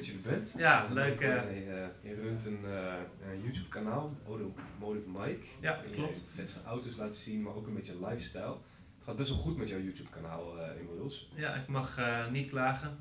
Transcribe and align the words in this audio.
dat 0.00 0.08
je 0.08 0.12
er 0.12 0.36
bent. 0.36 0.50
Ja, 0.56 0.86
leuk. 0.92 1.12
ook, 1.12 1.20
eh, 1.20 1.36
eh, 1.36 1.54
je, 1.54 2.08
je 2.08 2.14
runt 2.14 2.44
een, 2.44 2.64
eh, 2.64 3.30
een 3.30 3.42
YouTube 3.42 3.68
kanaal, 3.68 4.16
Automotive 4.26 5.08
Mike. 5.08 5.46
Ja, 5.60 5.80
je 5.88 5.94
klopt. 5.94 6.24
vetste 6.34 6.62
auto's 6.64 6.96
laten 6.96 7.14
zien, 7.14 7.42
maar 7.42 7.54
ook 7.54 7.66
een 7.66 7.74
beetje 7.74 8.06
lifestyle. 8.06 8.56
Het 8.96 9.08
gaat 9.08 9.16
best 9.16 9.28
wel 9.28 9.38
goed 9.38 9.56
met 9.56 9.68
jouw 9.68 9.80
YouTube 9.80 10.10
kanaal 10.10 10.58
eh, 10.58 10.80
inmiddels. 10.80 11.30
ja, 11.34 11.54
ik 11.54 11.66
mag 11.66 12.00
niet 12.30 12.48
klagen. 12.48 12.98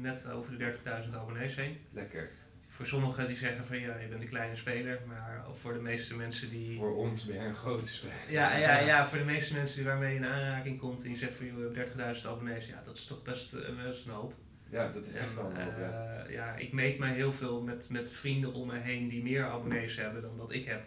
Net 0.00 0.30
over 0.30 0.58
de 0.58 0.78
30.000 1.04 1.14
abonnees 1.14 1.56
heen. 1.56 1.76
Lekker. 1.90 2.30
Voor 2.66 2.86
sommigen 2.86 3.26
die 3.26 3.36
zeggen 3.36 3.64
van 3.64 3.78
ja, 3.78 3.96
je 3.96 4.08
bent 4.08 4.22
een 4.22 4.28
kleine 4.28 4.56
speler, 4.56 5.00
maar 5.06 5.44
voor 5.52 5.72
de 5.72 5.80
meeste 5.80 6.16
mensen 6.16 6.50
die. 6.50 6.78
Voor 6.78 6.96
ons 6.96 7.24
ben 7.24 7.34
jij 7.34 7.46
een 7.46 7.54
grote 7.54 7.88
speler. 7.88 8.14
Ja, 8.28 8.56
ja, 8.66 8.78
ja, 8.78 9.06
voor 9.06 9.18
de 9.18 9.24
meeste 9.24 9.54
mensen 9.54 9.76
die 9.76 9.86
waarmee 9.86 10.12
je 10.12 10.18
in 10.18 10.24
aanraking 10.24 10.78
komt 10.78 11.04
en 11.04 11.10
je 11.10 11.16
zegt 11.16 11.34
van 11.34 11.46
joh, 11.46 11.74
je 11.74 11.78
hebt 11.78 12.18
30.000 12.20 12.26
abonnees, 12.26 12.66
ja, 12.66 12.82
dat 12.84 12.96
is 12.96 13.04
toch 13.04 13.22
best, 13.22 13.56
best 13.76 14.06
een 14.06 14.12
hoop. 14.12 14.34
Ja, 14.70 14.92
dat 14.92 15.06
is 15.06 15.14
echt 15.14 15.34
wel 15.34 15.50
een 15.50 15.56
ja. 15.56 16.24
eh, 16.24 16.32
ja, 16.32 16.56
ik 16.56 16.72
meet 16.72 16.98
mij 16.98 17.12
heel 17.14 17.32
veel 17.32 17.62
met, 17.62 17.88
met 17.90 18.10
vrienden 18.12 18.52
om 18.52 18.66
me 18.66 18.78
heen 18.78 19.08
die 19.08 19.22
meer 19.22 19.44
abonnees 19.44 19.96
hebben 19.96 20.22
dan 20.22 20.36
dat 20.36 20.52
ik 20.52 20.64
heb. 20.64 20.86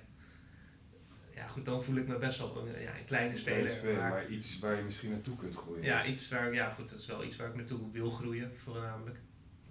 Ja, 1.36 1.48
goed, 1.48 1.66
dan 1.66 1.84
voel 1.84 1.96
ik 1.96 2.08
me 2.08 2.18
best 2.18 2.38
wel 2.38 2.68
een, 2.68 2.82
ja, 2.82 2.98
een 2.98 3.06
kleine 3.06 3.38
speler. 3.38 3.72
Speler, 3.72 3.96
maar, 3.98 4.10
maar 4.10 4.28
iets 4.30 4.60
waar 4.60 4.76
je 4.78 4.84
misschien 4.84 5.12
naartoe 5.12 5.36
kunt 5.36 5.56
groeien. 5.56 5.84
ja, 5.84 6.06
iets 6.06 6.30
waar, 6.30 6.54
ja, 6.54 6.70
goed, 6.70 6.90
dat 6.90 7.00
is 7.00 7.06
wel 7.06 7.24
iets 7.24 7.36
waar 7.36 7.48
ik 7.48 7.56
naartoe 7.56 7.92
wil 7.92 8.10
groeien, 8.10 8.56
voornamelijk. 8.58 9.18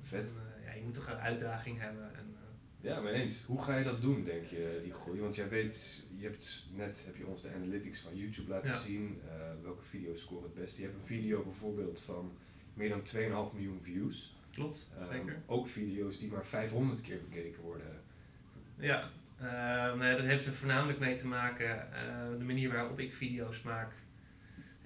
Vet. 0.01 0.29
En, 0.29 0.42
eh, 0.60 0.65
ja, 0.66 0.73
je 0.73 0.82
moet 0.82 0.95
toch 0.95 1.09
een 1.09 1.16
uitdaging 1.18 1.79
hebben. 1.80 2.15
En, 2.15 2.34
eh, 2.37 2.90
Ja, 2.90 3.01
maar 3.01 3.12
eens. 3.12 3.45
Hoe 3.45 3.62
ga 3.62 3.77
je 3.77 3.84
dat 3.84 4.01
doen, 4.01 4.24
denk 4.24 4.45
je, 4.46 4.80
die 4.82 4.92
groei? 4.92 5.20
Want 5.20 5.37
jij 5.37 5.48
weet, 5.48 6.06
je 6.18 6.24
hebt 6.27 6.66
net 6.74 7.02
heb 7.06 7.16
je 7.16 7.27
ons 7.27 7.42
de 7.42 7.51
analytics 7.54 8.01
van 8.01 8.16
YouTube 8.16 8.51
laten 8.51 8.70
Ja. 8.70 8.79
zien. 8.79 9.20
welke 9.63 9.82
video's 9.85 10.20
scoren 10.20 10.42
het 10.45 10.54
beste. 10.54 10.80
Je 10.80 10.87
hebt 10.87 10.98
een 11.01 11.07
video 11.07 11.42
bijvoorbeeld 11.42 12.01
van 12.01 12.32
meer 12.80 12.88
dan 12.88 13.02
2,5 13.02 13.52
miljoen 13.54 13.80
views. 13.82 14.34
klopt, 14.54 14.90
Ehm, 14.98 15.12
zeker. 15.12 15.42
ook 15.46 15.68
video's 15.68 16.18
die 16.18 16.30
maar 16.30 16.46
500 16.46 17.00
keer 17.00 17.18
bekeken 17.30 17.62
worden. 17.62 18.00
Ja, 18.78 19.10
nou 19.40 20.04
ja, 20.04 20.16
dat 20.16 20.24
heeft 20.24 20.46
er 20.46 20.52
voornamelijk 20.52 20.98
mee 20.98 21.14
te 21.16 21.26
maken 21.26 21.92
eh, 21.95 22.38
de 22.38 22.45
manier 22.45 22.73
waarop 22.73 23.01
ik 23.01 23.12
video's 23.14 23.62
maak. 23.62 23.92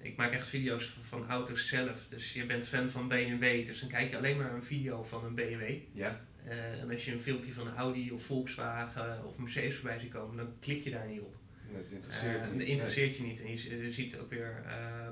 Ik 0.01 0.15
maak 0.15 0.31
echt 0.31 0.47
video's 0.47 0.85
van, 0.87 1.03
van 1.03 1.29
auto's 1.29 1.67
zelf. 1.67 2.05
Dus 2.07 2.33
je 2.33 2.45
bent 2.45 2.67
fan 2.67 2.89
van 2.89 3.07
BMW, 3.07 3.65
dus 3.65 3.79
dan 3.79 3.89
kijk 3.89 4.09
je 4.11 4.17
alleen 4.17 4.37
maar 4.37 4.53
een 4.53 4.63
video 4.63 5.03
van 5.03 5.25
een 5.25 5.35
BMW. 5.35 5.77
Ja, 5.91 6.21
Eh, 6.45 6.81
en 6.81 6.91
als 6.91 7.05
je 7.05 7.11
een 7.11 7.19
filmpje 7.21 7.53
van 7.53 7.67
een 7.67 7.75
Audi 7.75 8.11
of 8.11 8.23
Volkswagen 8.23 9.25
of 9.25 9.37
Mercedes 9.37 9.75
voorbij 9.75 9.99
ziet 9.99 10.11
komen, 10.11 10.37
dan 10.37 10.53
klik 10.59 10.83
je 10.83 10.89
daar 10.91 11.07
niet 11.07 11.19
op. 11.21 11.35
het 11.73 11.91
interesseert 11.91 12.41
Eh, 12.41 12.49
niet. 12.49 12.59
dat 12.59 12.67
interesseert 12.67 13.15
je 13.17 13.23
niet. 13.23 13.41
En 13.43 13.49
je, 13.51 13.83
je 13.83 13.91
ziet 13.91 14.17
ook 14.19 14.29
weer 14.29 14.63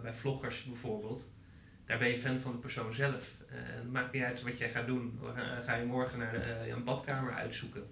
bij 0.01 0.13
vloggers 0.13 0.63
bijvoorbeeld, 0.63 1.31
daar 1.85 1.97
ben 1.97 2.09
je 2.09 2.17
fan 2.17 2.39
van 2.39 2.51
de 2.51 2.57
persoon 2.57 2.93
zelf. 2.93 3.37
Eh, 3.49 3.55
het 3.59 3.91
maakt 3.91 4.13
niet 4.13 4.23
uit 4.23 4.41
wat 4.41 4.57
jij 4.57 4.69
gaat 4.69 4.87
doen. 4.87 5.19
Eh, 5.35 5.63
ga 5.63 5.75
je 5.75 5.85
morgen 5.85 6.19
naar 6.19 6.31
de, 6.31 6.37
eh, 6.37 6.67
een 6.67 6.83
badkamer 6.83 7.33
uitzoeken? 7.33 7.83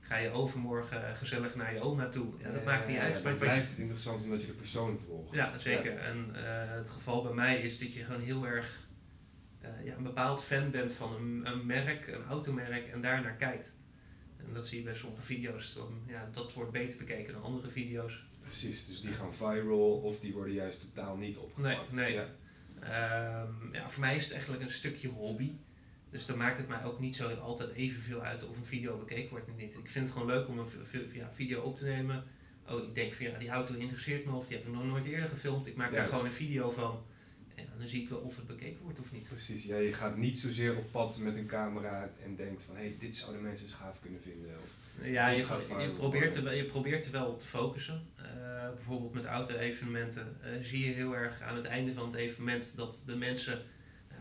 Ga 0.00 0.16
je 0.16 0.30
overmorgen 0.30 1.16
gezellig 1.16 1.54
naar 1.54 1.74
je 1.74 1.80
oma 1.80 2.08
toe? 2.08 2.26
Ja, 2.42 2.50
dat 2.52 2.64
maakt 2.64 2.88
niet 2.88 2.98
uit. 2.98 3.22
wat 3.22 3.32
je- 3.32 3.38
blijft 3.38 3.70
het 3.70 3.78
interessant 3.78 4.22
omdat 4.24 4.40
je 4.40 4.46
de 4.46 4.52
persoon 4.52 4.98
volgt. 5.06 5.34
ja, 5.34 5.58
zeker. 5.58 5.96
En 5.98 6.30
eh, 6.34 6.74
het 6.74 6.88
geval 6.90 7.22
bij 7.22 7.32
mij 7.34 7.60
is 7.60 7.78
dat 7.78 7.92
je 7.94 8.04
gewoon 8.04 8.20
heel 8.20 8.46
erg 8.46 8.86
eh, 9.60 9.84
ja, 9.84 9.96
een 9.96 10.02
bepaald 10.02 10.44
fan 10.44 10.70
bent 10.70 10.92
van 10.92 11.14
een, 11.14 11.46
een 11.46 11.66
merk, 11.66 12.06
een 12.06 12.24
automerk 12.24 12.86
en 12.88 13.00
daar 13.00 13.22
naar 13.22 13.34
kijkt. 13.36 13.72
En 14.36 14.54
dat 14.54 14.66
zie 14.66 14.78
je 14.78 14.84
bij 14.84 14.94
sommige 14.94 15.22
video's. 15.22 15.74
Dan, 15.74 16.00
ja, 16.06 16.28
dat 16.32 16.52
wordt 16.52 16.72
beter 16.72 16.98
bekeken 16.98 17.32
dan 17.32 17.42
andere 17.42 17.68
video's. 17.68 18.26
Precies, 18.42 18.86
dus 18.86 19.00
die 19.00 19.12
gaan 19.12 19.34
viral 19.34 19.92
of 20.00 20.20
die 20.20 20.32
worden 20.32 20.54
juist 20.54 20.80
totaal 20.80 21.16
niet 21.16 21.36
opgepakt. 21.38 21.92
Nee, 21.92 22.04
nee. 22.04 22.12
Ja. 22.14 22.26
Ehm, 22.90 23.72
ja, 23.72 23.88
voor 23.88 24.00
mij 24.00 24.16
is 24.16 24.24
het 24.24 24.32
eigenlijk 24.32 24.62
een 24.62 24.70
stukje 24.70 25.08
hobby. 25.08 25.52
Dus 26.10 26.26
dan 26.26 26.36
maakt 26.36 26.56
het 26.56 26.68
mij 26.68 26.84
ook 26.84 27.00
niet 27.00 27.16
zo 27.16 27.34
altijd 27.34 27.72
evenveel 27.72 28.22
uit 28.22 28.48
of 28.48 28.56
een 28.56 28.64
video 28.64 28.98
bekeken 28.98 29.30
wordt 29.30 29.48
of 29.48 29.56
niet. 29.56 29.74
Ik 29.74 29.90
vind 29.90 30.06
het 30.06 30.14
gewoon 30.16 30.28
leuk 30.28 30.48
om 30.48 30.58
een 30.58 30.68
ja, 31.12 31.32
video 31.32 31.60
op 31.60 31.76
te 31.76 31.84
nemen. 31.84 32.24
Oh, 32.68 32.82
ik 32.84 32.94
denk 32.94 33.14
van 33.14 33.26
ja, 33.26 33.38
die 33.38 33.48
auto 33.48 33.74
interesseert 33.74 34.24
me 34.24 34.32
of 34.32 34.46
die 34.46 34.56
heb 34.56 34.66
ik 34.66 34.72
nog 34.72 34.84
nooit 34.84 35.04
eerder 35.04 35.28
gefilmd. 35.28 35.66
Ik 35.66 35.76
maak 35.76 35.92
daar 35.92 36.06
gewoon 36.06 36.24
een 36.24 36.30
video 36.30 36.70
van. 36.70 37.02
En 37.58 37.78
dan 37.78 37.88
zie 37.88 38.02
ik 38.02 38.08
wel 38.08 38.18
of 38.18 38.36
het 38.36 38.46
bekeken 38.46 38.82
wordt 38.82 39.00
of 39.00 39.12
niet. 39.12 39.28
Precies, 39.28 39.64
ja, 39.64 39.76
je 39.76 39.92
gaat 39.92 40.16
niet 40.16 40.38
zozeer 40.38 40.76
op 40.76 40.90
pad 40.90 41.18
met 41.18 41.36
een 41.36 41.46
camera 41.46 42.10
en 42.24 42.36
denkt 42.36 42.62
van 42.62 42.76
hé, 42.76 42.82
hey, 42.82 42.96
dit 42.98 43.16
zouden 43.16 43.42
mensen 43.42 43.66
eens 43.66 43.74
gaaf 43.74 44.00
kunnen 44.00 44.20
vinden. 44.20 44.54
Of, 44.56 44.70
Ja, 45.02 45.28
je, 45.28 45.44
gaat 45.44 45.66
je, 45.68 45.90
probeert 45.96 46.34
er, 46.34 46.54
je 46.56 46.64
probeert 46.64 47.04
er 47.04 47.12
wel 47.12 47.26
op 47.26 47.38
te 47.38 47.46
focussen. 47.46 48.06
Eh, 48.16 48.24
bijvoorbeeld 48.74 49.14
met 49.14 49.24
auto-evenementen 49.24 50.36
eh, 50.42 50.50
zie 50.60 50.86
je 50.86 50.92
heel 50.92 51.16
erg 51.16 51.40
aan 51.40 51.56
het 51.56 51.64
einde 51.64 51.92
van 51.92 52.06
het 52.06 52.14
evenement 52.14 52.76
dat 52.76 53.02
de 53.06 53.16
mensen 53.16 53.62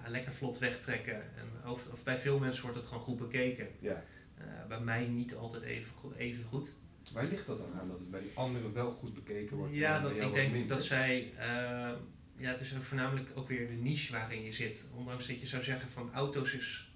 lekker 0.08 0.31
vlot 0.31 0.58
wegtrekken. 0.58 1.16
En 1.16 1.64
over, 1.66 1.92
of 1.92 2.04
bij 2.04 2.18
veel 2.18 2.40
mensen 2.40 2.62
wordt 2.62 2.78
het 2.78 2.86
gewoon 2.86 3.04
goed 3.04 3.18
bekeken. 3.18 3.68
ja. 3.80 4.04
Eh, 4.38 4.68
bij 4.68 4.80
mij 4.80 5.08
niet 5.08 5.36
altijd 5.36 5.64
even, 5.64 5.94
even 6.18 6.44
goed. 6.44 6.75
Waar 7.14 7.25
ligt 7.25 7.48
dat 7.48 7.58
dan 7.58 7.80
aan 7.80 7.88
dat 7.88 8.00
het 8.00 8.12
bij 8.12 8.19
die 8.19 8.31
anderen 8.34 8.74
wel 8.74 8.92
goed 8.92 9.14
bekeken 9.14 9.58
wordt? 9.58 9.75
Ja, 9.75 10.00
dat, 10.00 10.18
ik 10.18 10.34
denk 10.34 10.52
minder? 10.52 10.68
dat 10.68 10.84
zij. 10.86 11.34
Ja, 12.38 12.50
het 12.50 12.59
is 12.59 12.74
voornamelijk 12.80 13.30
ook 13.36 13.48
weer 13.48 13.68
de 13.68 13.74
niche 13.74 14.12
waarin 14.12 14.44
je 14.44 14.53
zit. 14.53 14.88
Ondanks 14.96 15.28
dat 15.28 15.42
je 15.42 15.48
zou 15.48 15.64
zeggen 15.64 15.90
van 15.90 16.09
auto's 16.14 16.53
is 16.53 16.92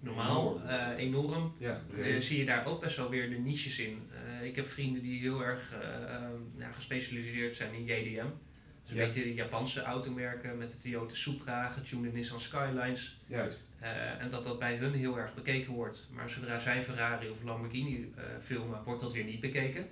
normaal, 0.00 0.56
Enorm. 0.60 0.68
eh, 0.68 0.98
enorm. 1.04 1.54
Ja, 1.58 1.82
Eh, 2.02 2.20
zie 2.20 2.38
je 2.38 2.44
daar 2.44 2.66
ook 2.66 2.80
best 2.80 2.96
wel 2.96 3.10
weer 3.10 3.30
de 3.30 3.36
niches 3.38 3.78
in. 3.78 4.02
Eh, 4.40 4.46
ik 4.46 4.56
heb 4.56 4.68
vrienden 4.68 5.02
die 5.02 5.20
heel 5.20 5.40
erg 5.44 5.72
eh, 5.72 6.14
ehm, 6.14 6.32
ja, 6.58 6.72
gespecialiseerd 6.72 7.56
zijn 7.56 7.74
in 7.74 7.84
JDM. 7.84 8.26
Dus 8.82 8.90
een 8.94 8.96
Ja. 9.00 9.06
beetje 9.06 9.22
de 9.22 9.34
Japanse 9.34 9.82
automerken 9.82 10.58
met 10.58 10.70
de 10.70 10.76
Toyota 10.78 11.14
Supra, 11.14 11.68
getunede 11.68 12.16
Nissan 12.16 12.40
Skylines. 12.40 13.20
Juist. 13.26 13.76
En 14.18 14.30
dat 14.30 14.44
dat 14.44 14.58
bij 14.58 14.76
hun 14.76 14.92
heel 14.94 15.18
erg 15.18 15.34
bekeken 15.34 15.72
wordt. 15.72 16.10
Maar 16.14 16.30
zodra 16.30 16.58
zij 16.58 16.82
Ferrari 16.82 17.28
of 17.28 17.42
Lamborghini 17.42 18.12
filmen, 18.40 18.82
wordt 18.84 19.00
dat 19.00 19.12
weer 19.12 19.24
niet 19.24 19.40
bekeken. 19.40 19.88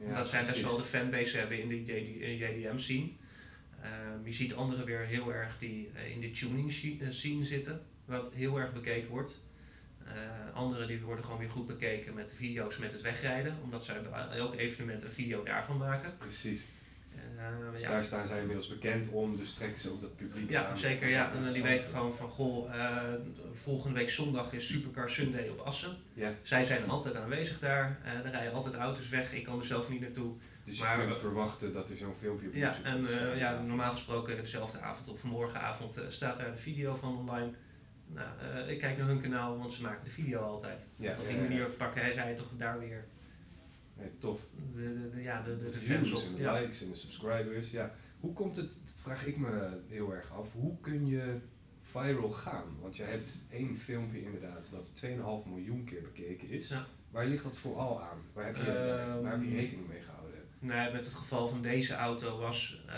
Omdat 0.00 0.28
zij 0.28 0.40
best 0.40 0.62
wel 0.62 0.76
de 0.76 0.82
fanbase 0.82 1.38
hebben 1.38 1.60
in 1.60 1.68
de 1.68 1.80
JD, 1.80 1.88
eh, 2.22 2.70
Ehm, 3.82 4.24
je 4.26 4.32
ziet 4.32 4.54
anderen 4.54 4.84
weer 4.84 5.00
heel 5.00 5.32
erg 5.34 5.58
die 5.58 5.90
eh, 5.94 6.10
in 6.10 6.20
de 6.20 6.30
tuning 6.30 6.70
eh, 7.00 7.10
scene 7.10 7.44
zitten, 7.44 7.80
wat 8.04 8.32
heel 8.34 8.58
erg 8.60 8.72
bekeken 8.72 9.08
wordt. 9.08 9.40
Eh 10.04 10.12
anderen 10.54 10.86
die 10.88 11.00
worden 11.00 11.24
gewoon 11.24 11.38
weer 11.40 11.50
goed 11.50 11.66
bekeken 11.66 12.14
met 12.14 12.28
de 12.28 12.36
video's 12.36 12.78
met 12.78 12.92
het 12.92 13.02
wegrijden, 13.02 13.56
omdat 13.62 13.84
zij 13.84 14.02
bij 14.02 14.36
elk 14.38 14.54
evenement 14.56 15.02
een 15.02 15.10
video 15.10 15.42
daarvan 15.42 15.76
maken. 15.76 16.14
Precies. 16.18 16.68
Eh, 17.14 17.72
Dus 17.72 17.82
ja, 17.82 17.90
daar 17.90 18.04
staan 18.04 18.26
zij 18.26 18.40
inmiddels 18.40 18.68
bekend 18.68 19.08
om, 19.08 19.36
dus 19.36 19.52
trekken 19.52 19.80
ze 19.80 19.90
ook 19.90 20.00
dat 20.00 20.16
publiek 20.16 20.50
ja, 20.50 20.66
aan. 20.66 20.76
zeker. 20.76 21.08
Ja. 21.08 21.32
En 21.34 21.52
die 21.52 21.62
weten 21.62 21.88
gewoon 21.90 22.14
van, 22.14 22.28
goh, 22.28 22.72
volgende 23.54 23.98
week 23.98 24.10
zondag 24.10 24.52
is 24.52 24.66
Supercar 24.66 25.10
Sunday 25.10 25.48
op 25.48 25.58
Assen. 25.58 25.96
Ja, 26.14 26.32
Zij 26.42 26.64
zijn 26.64 26.88
altijd 26.88 27.14
aanwezig 27.16 27.58
daar. 27.58 27.98
er 28.24 28.30
rijden 28.30 28.52
altijd 28.52 28.74
auto's 28.74 29.08
weg. 29.08 29.32
Ik 29.32 29.44
kan 29.44 29.58
er 29.58 29.66
zelf 29.66 29.88
niet 29.88 30.00
naartoe. 30.00 30.34
Dus 30.66 30.78
Maar- 30.80 30.96
je 30.96 31.02
kunt 31.02 31.16
verwachten 31.16 31.72
dat 31.72 31.90
er 31.90 31.96
zo'n 31.96 32.14
filmpje 32.14 32.46
op 32.48 32.54
Ja, 32.54 32.60
YouTube 32.60 32.88
en 32.88 33.06
eh, 33.06 33.12
staan. 33.14 33.36
ja, 33.36 33.62
normaal 33.62 33.92
gesproken 33.92 34.36
dezelfde 34.36 34.80
avond 34.80 35.08
of 35.08 35.22
morgenavond 35.24 35.96
eh, 35.96 36.04
staat 36.08 36.38
daar 36.38 36.50
de 36.50 36.56
video 36.58 36.94
van 36.94 37.16
online. 37.16 37.50
Nou, 38.06 38.28
eh, 38.40 38.70
ik 38.70 38.78
kijk 38.78 38.98
naar 38.98 39.06
hun 39.06 39.20
kanaal, 39.20 39.58
want 39.58 39.72
ze 39.72 39.82
maken 39.82 40.04
de 40.04 40.10
video 40.10 40.40
altijd. 40.40 40.82
Ja, 40.96 41.16
Op 41.18 41.26
die 41.26 41.36
ja. 41.36 41.42
manier 41.42 41.66
pakken 41.66 42.02
hij 42.02 42.12
zij 42.12 42.34
toch 42.34 42.50
daar 42.56 42.78
weer 42.78 43.04
Nee, 43.94 44.10
tof. 44.18 44.40
de, 44.74 44.82
de, 45.02 45.10
de- 45.14 45.22
ja, 45.22 45.42
de, 45.42 45.56
de, 45.58 45.64
De 45.70 45.78
views 45.80 46.12
op. 46.12 46.22
en 46.28 46.34
de 46.34 46.40
Ja. 46.42 46.52
likes 46.60 46.82
en 46.82 46.88
de 46.88 46.94
subscribers. 46.96 47.70
Ja. 47.70 47.94
Hoe 48.20 48.32
komt 48.32 48.56
het, 48.56 48.80
dat 48.84 49.00
vraag 49.02 49.26
ik 49.26 49.36
me 49.36 49.80
heel 49.88 50.14
erg 50.14 50.32
af, 50.32 50.52
hoe 50.52 50.80
kun 50.80 51.06
je 51.06 51.38
viral 51.82 52.30
gaan? 52.30 52.64
Want 52.80 52.96
jij 52.96 53.10
hebt 53.10 53.46
één 53.50 53.76
filmpje 53.78 54.22
inderdaad 54.24 54.70
dat 54.70 54.96
2,5 54.96 55.46
miljoen 55.46 55.84
keer 55.84 56.02
bekeken 56.02 56.48
is. 56.48 56.68
Ja. 56.68 56.86
Waar 57.10 57.26
ligt 57.26 57.42
dat 57.44 57.56
vooral 57.58 58.02
aan? 58.02 58.18
Waar 58.32 58.46
heb 58.46 58.56
je, 58.56 58.62
Ehm, 58.62 59.22
waar 59.22 59.32
heb 59.32 59.42
je 59.42 59.54
rekening 59.54 59.88
mee 59.88 60.00
gehouden? 60.00 60.14
Nou, 60.58 60.92
met 60.92 61.04
het 61.06 61.14
geval 61.14 61.48
van 61.48 61.62
deze 61.62 61.94
auto 61.94 62.38
was 62.38 62.82
eh, 62.88 62.94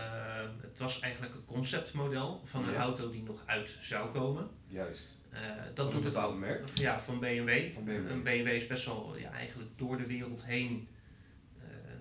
het 0.60 0.78
was 0.78 1.00
eigenlijk 1.00 1.34
een 1.34 1.44
conceptmodel 1.44 2.40
van 2.44 2.64
een 2.64 2.72
Ja. 2.72 2.81
auto 2.81 3.10
die 3.10 3.22
nog 3.22 3.43
uit 3.46 3.76
zou 3.81 4.10
komen. 4.12 4.49
Juist. 4.69 5.20
Eh, 5.31 5.40
dat 5.75 5.93
Van 5.93 5.94
doet 6.02 6.14
het 6.14 6.22
ook. 6.25 6.38
merk? 6.38 6.69
Ja, 6.75 7.00
van 7.00 7.19
BMW. 7.20 7.72
Van 7.75 7.84
BMW. 7.84 8.10
Een 8.10 8.22
BMW 8.22 8.46
is 8.49 8.66
best 8.66 8.84
wel 8.84 9.14
ja, 9.19 9.31
eigenlijk 9.31 9.70
door 9.76 9.96
de 9.96 10.06
wereld 10.06 10.44
heen 10.44 10.88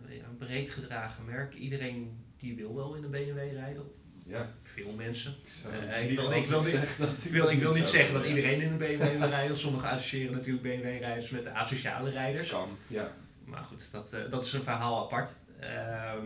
eh, 0.08 0.16
een 0.30 0.38
breed 0.38 0.70
gedragen 0.70 1.26
merk. 1.26 1.54
Iedereen 1.54 2.24
die 2.38 2.56
wil 2.56 2.76
wel 2.76 2.96
in 2.96 3.04
een 3.04 3.12
BMW 3.12 3.38
rijden. 3.54 3.92
Ja. 4.26 4.50
veel 4.64 4.92
mensen. 4.98 5.34
Ik, 6.10 6.18
wil- 6.20 6.26
als 6.28 6.36
ik 6.36 6.46
wil 6.46 6.60
niet- 6.60 6.68
zeg 6.70 6.96
dat 6.98 7.10
Ik 7.26 7.32
wil, 7.32 7.50
ik 7.50 7.60
wil 7.60 7.68
niet 7.74 7.78
zou 7.88 7.98
zeggen 7.98 8.14
dat 8.14 8.26
iedereen 8.26 8.62
in 8.62 8.72
een 8.72 8.78
BMW 8.78 9.18
wil 9.20 9.30
rijden. 9.38 9.58
Sommigen 9.58 9.90
associëren 9.90 10.34
natuurlijk 10.34 10.64
BMW-rijders 10.64 11.30
met 11.30 11.44
de 11.44 11.52
asociale 11.54 12.10
rijders. 12.10 12.50
Kan, 12.50 12.70
ja. 12.88 13.12
Maar 13.46 13.64
goed, 13.64 13.92
dat, 13.92 14.16
dat 14.30 14.46
is 14.46 14.54
een 14.54 14.64
verhaal 14.64 15.04
apart. 15.06 15.30
Ehm, 15.60 16.26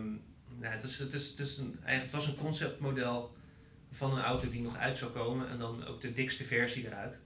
nou, 0.58 0.72
het, 0.74 0.82
is, 0.82 0.98
het, 0.98 1.12
is, 1.12 1.28
het, 1.28 1.38
is 1.38 1.58
een, 1.58 1.76
het 1.80 2.10
was 2.10 2.26
een 2.26 2.36
conceptmodel 2.36 3.36
van 3.90 4.12
een 4.16 4.22
auto 4.24 4.50
die 4.50 4.62
nog 4.62 4.76
uit 4.76 4.98
zou 4.98 5.10
komen. 5.12 5.48
En 5.48 5.58
dan 5.58 5.86
ook 5.86 6.00
de 6.00 6.12
dikste 6.12 6.44
versie 6.44 6.86
eruit. 6.86 7.18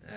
Eh, 0.00 0.12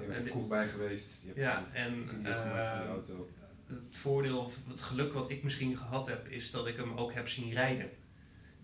Je 0.00 0.06
bent 0.06 0.18
en 0.18 0.24
er 0.24 0.30
vroeg 0.30 0.48
bij 0.48 0.68
geweest. 0.68 1.20
Je 1.22 1.26
hebt 1.26 1.38
ja, 1.38 1.58
een 1.58 1.74
en 1.74 2.08
video 2.08 2.36
gemaakt 2.36 2.68
van 2.68 2.76
die 2.78 2.86
eh, 2.86 2.92
auto. 2.92 3.28
het 3.66 3.78
voordeel 3.90 4.38
of 4.38 4.56
het 4.68 4.80
geluk 4.82 5.12
wat 5.12 5.30
ik 5.30 5.42
misschien 5.42 5.76
gehad 5.76 6.06
heb, 6.06 6.28
is 6.28 6.50
dat 6.50 6.66
ik 6.66 6.76
hem 6.76 6.96
ook 6.96 7.12
heb 7.12 7.28
zien 7.28 7.52
rijden. 7.52 7.90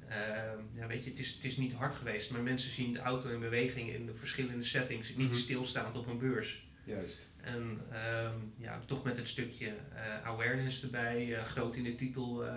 Ehm, 0.09 0.59
ja, 0.73 0.87
weet 0.87 1.05
je, 1.05 1.11
het 1.11 1.19
is, 1.19 1.35
het 1.35 1.45
is 1.45 1.57
niet 1.57 1.73
hard 1.73 1.95
geweest, 1.95 2.31
maar 2.31 2.41
mensen 2.43 2.71
zien 2.71 2.93
de 2.93 2.99
auto 3.01 3.29
in 3.29 3.41
beweging 3.41 3.91
in 3.91 4.07
de 4.07 4.15
verschillende 4.15 4.65
settings, 4.65 5.15
niet 5.15 5.29
Mhm. 5.29 5.37
stilstaand 5.39 5.95
op 5.97 6.07
een 6.07 6.19
beurs. 6.19 6.66
Juist. 6.87 7.33
En 7.41 7.81
ehm, 7.91 8.35
ja, 8.59 8.81
toch 8.87 9.05
met 9.05 9.17
het 9.17 9.29
stukje 9.29 9.67
eh, 9.67 10.27
awareness 10.27 10.83
erbij, 10.83 11.37
eh, 11.37 11.45
groot 11.45 11.77
in 11.77 11.83
de 11.83 11.95
titel, 11.95 12.47
eh, 12.47 12.55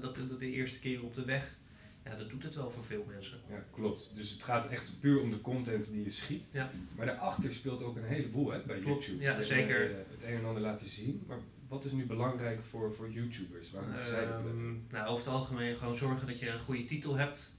dat, 0.00 0.14
dat 0.14 0.38
de 0.38 0.50
eerste 0.50 0.80
keer 0.80 1.04
op 1.04 1.14
de 1.14 1.24
weg. 1.24 1.56
Ja, 2.04 2.16
dat 2.16 2.30
doet 2.30 2.42
het 2.42 2.54
wel 2.54 2.70
voor 2.70 2.84
veel 2.84 3.04
mensen. 3.08 3.38
Ja, 3.48 3.64
klopt. 3.70 4.12
Dus 4.14 4.30
het 4.30 4.42
gaat 4.42 4.68
echt 4.68 5.00
puur 5.00 5.20
om 5.20 5.30
de 5.30 5.40
content 5.40 5.92
die 5.92 6.04
je 6.04 6.10
schiet. 6.10 6.48
Ja. 6.52 6.70
Maar 6.96 7.06
daarachter 7.06 7.52
speelt 7.52 7.82
ook 7.82 7.96
een 7.96 8.04
heleboel 8.04 8.50
hè, 8.50 8.62
bij 8.62 8.78
Klopt. 8.78 9.04
YouTube. 9.04 9.24
Ja, 9.24 9.42
zeker. 9.42 9.96
Het 10.10 10.24
een 10.24 10.36
en 10.36 10.44
ander 10.44 10.62
laten 10.62 10.86
zien. 10.86 11.24
Maar 11.26 11.38
wat 11.68 11.84
is 11.84 11.92
nu 11.92 12.06
belangrijk 12.06 12.60
voor, 12.62 12.94
voor 12.94 13.10
YouTubers? 13.10 13.70
Waar 13.70 13.82
moeten 13.86 14.06
zij? 14.06 14.24
Ehm, 14.24 14.74
nou, 14.90 15.06
over 15.06 15.24
het 15.24 15.34
algemeen 15.34 15.76
gewoon 15.76 15.96
zorgen 15.96 16.26
dat 16.26 16.38
je 16.38 16.50
een 16.50 16.60
goede 16.60 16.84
titel 16.84 17.16
hebt. 17.16 17.52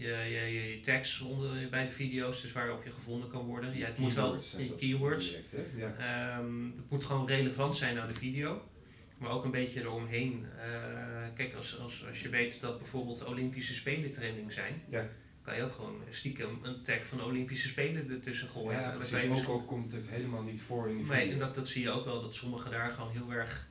Je, 0.00 0.06
je, 0.06 0.40
je, 0.52 0.70
je 0.74 0.80
tags 0.80 1.20
onder, 1.20 1.68
bij 1.68 1.84
de 1.84 1.92
video's, 1.92 2.42
dus 2.42 2.52
waarop 2.52 2.84
je 2.84 2.90
gevonden 2.90 3.28
kan 3.30 3.44
worden. 3.46 3.76
Ja, 3.76 3.86
het 3.86 3.98
moet 3.98 4.14
wel, 4.14 4.34
je 4.58 4.74
keywords. 4.76 5.28
direct? 5.30 5.54
Ja. 5.76 5.94
Ehm, 6.38 6.64
het 6.64 6.90
moet 6.90 7.04
gewoon 7.04 7.26
relevant 7.26 7.76
zijn 7.76 7.98
aan 7.98 8.08
de 8.08 8.14
video. 8.14 8.62
Maar 9.18 9.30
ook 9.30 9.44
een 9.44 9.50
beetje 9.50 9.80
eromheen. 9.80 10.46
Eh, 10.60 11.26
kijk, 11.34 11.54
als, 11.54 11.78
als, 11.78 12.04
als 12.08 12.22
je 12.22 12.28
weet 12.28 12.60
dat 12.60 12.78
bijvoorbeeld 12.78 13.24
Olympische 13.24 13.74
Spelen 13.74 14.10
trending 14.10 14.52
zijn, 14.52 14.82
Ja. 14.90 15.08
kan 15.42 15.56
je 15.56 15.62
ook 15.62 15.72
gewoon 15.72 15.96
stiekem 16.10 16.58
een 16.62 16.82
tag 16.82 17.06
van 17.06 17.22
Olympische 17.24 17.68
Spelen 17.68 18.10
ertussen 18.10 18.48
gooien. 18.48 18.80
Ja, 18.80 18.90
precies. 18.90 19.22
Ook 19.22 19.28
misschien- 19.28 19.50
al 19.52 19.62
komt 19.62 19.92
het 19.92 20.08
helemaal 20.08 20.42
niet 20.42 20.62
voor 20.62 20.88
in 20.88 20.96
die 20.96 21.06
Nee, 21.06 21.16
video. 21.18 21.32
en 21.32 21.38
dat, 21.38 21.54
dat 21.54 21.68
zie 21.68 21.82
je 21.82 21.90
ook 21.90 22.04
wel, 22.04 22.20
dat 22.20 22.34
sommigen 22.34 22.70
daar 22.70 22.90
gewoon 22.90 23.12
heel 23.12 23.32
erg 23.32 23.68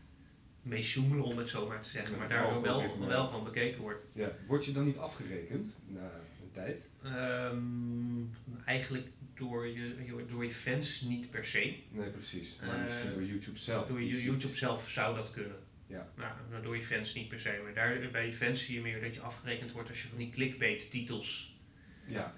mee 0.68 0.82
sjoemelen, 0.82 1.24
om 1.26 1.38
het 1.38 1.50
zo 1.50 1.68
maar 1.68 1.82
te 1.82 1.90
zeggen. 1.90 2.18
Maar 2.18 2.30
daar 2.30 2.62
wel, 2.62 3.08
wel 3.08 3.26
gewoon 3.26 3.44
bekeken 3.44 3.82
wordt. 3.82 4.06
Ja. 4.14 4.32
Word 4.48 4.66
je 4.66 4.72
dan 4.72 4.86
niet 4.86 4.98
afgerekend 4.98 5.84
na 5.88 6.12
een 6.42 6.52
tijd? 6.52 6.90
Ehm, 7.04 8.24
eigenlijk 8.66 9.08
door 9.36 9.68
je, 9.68 9.96
door 10.30 10.44
je 10.46 10.52
fans 10.52 11.02
niet 11.02 11.30
per 11.30 11.46
se. 11.46 11.76
Nee, 11.90 12.10
precies. 12.10 12.58
Maar 12.66 12.78
Eh, 12.78 12.84
misschien 12.84 13.14
door 13.14 13.24
YouTube 13.24 13.58
zelf. 13.60 13.88
Door 13.88 14.02
ziet- 14.02 14.22
YouTube 14.22 14.56
zelf 14.56 14.90
zou 14.90 15.16
dat 15.16 15.32
kunnen. 15.32 15.58
Ja. 15.88 16.08
Nou, 16.16 16.32
maar 16.52 16.62
door 16.62 16.76
je 16.78 16.84
fans 16.84 17.14
niet 17.14 17.30
per 17.30 17.40
se. 17.40 17.60
Maar 17.64 17.74
daar, 17.74 18.10
bij 18.12 18.26
je 18.26 18.34
fans 18.34 18.66
zie 18.66 18.76
je 18.76 18.82
meer 18.82 19.02
dat 19.02 19.14
je 19.16 19.22
afgerekend 19.22 19.72
wordt 19.72 19.90
als 19.90 20.02
je 20.02 20.08
van 20.08 20.18
die 20.18 20.30
clickbait 20.30 20.92
titels. 20.92 21.56
Ja, 22.06 22.34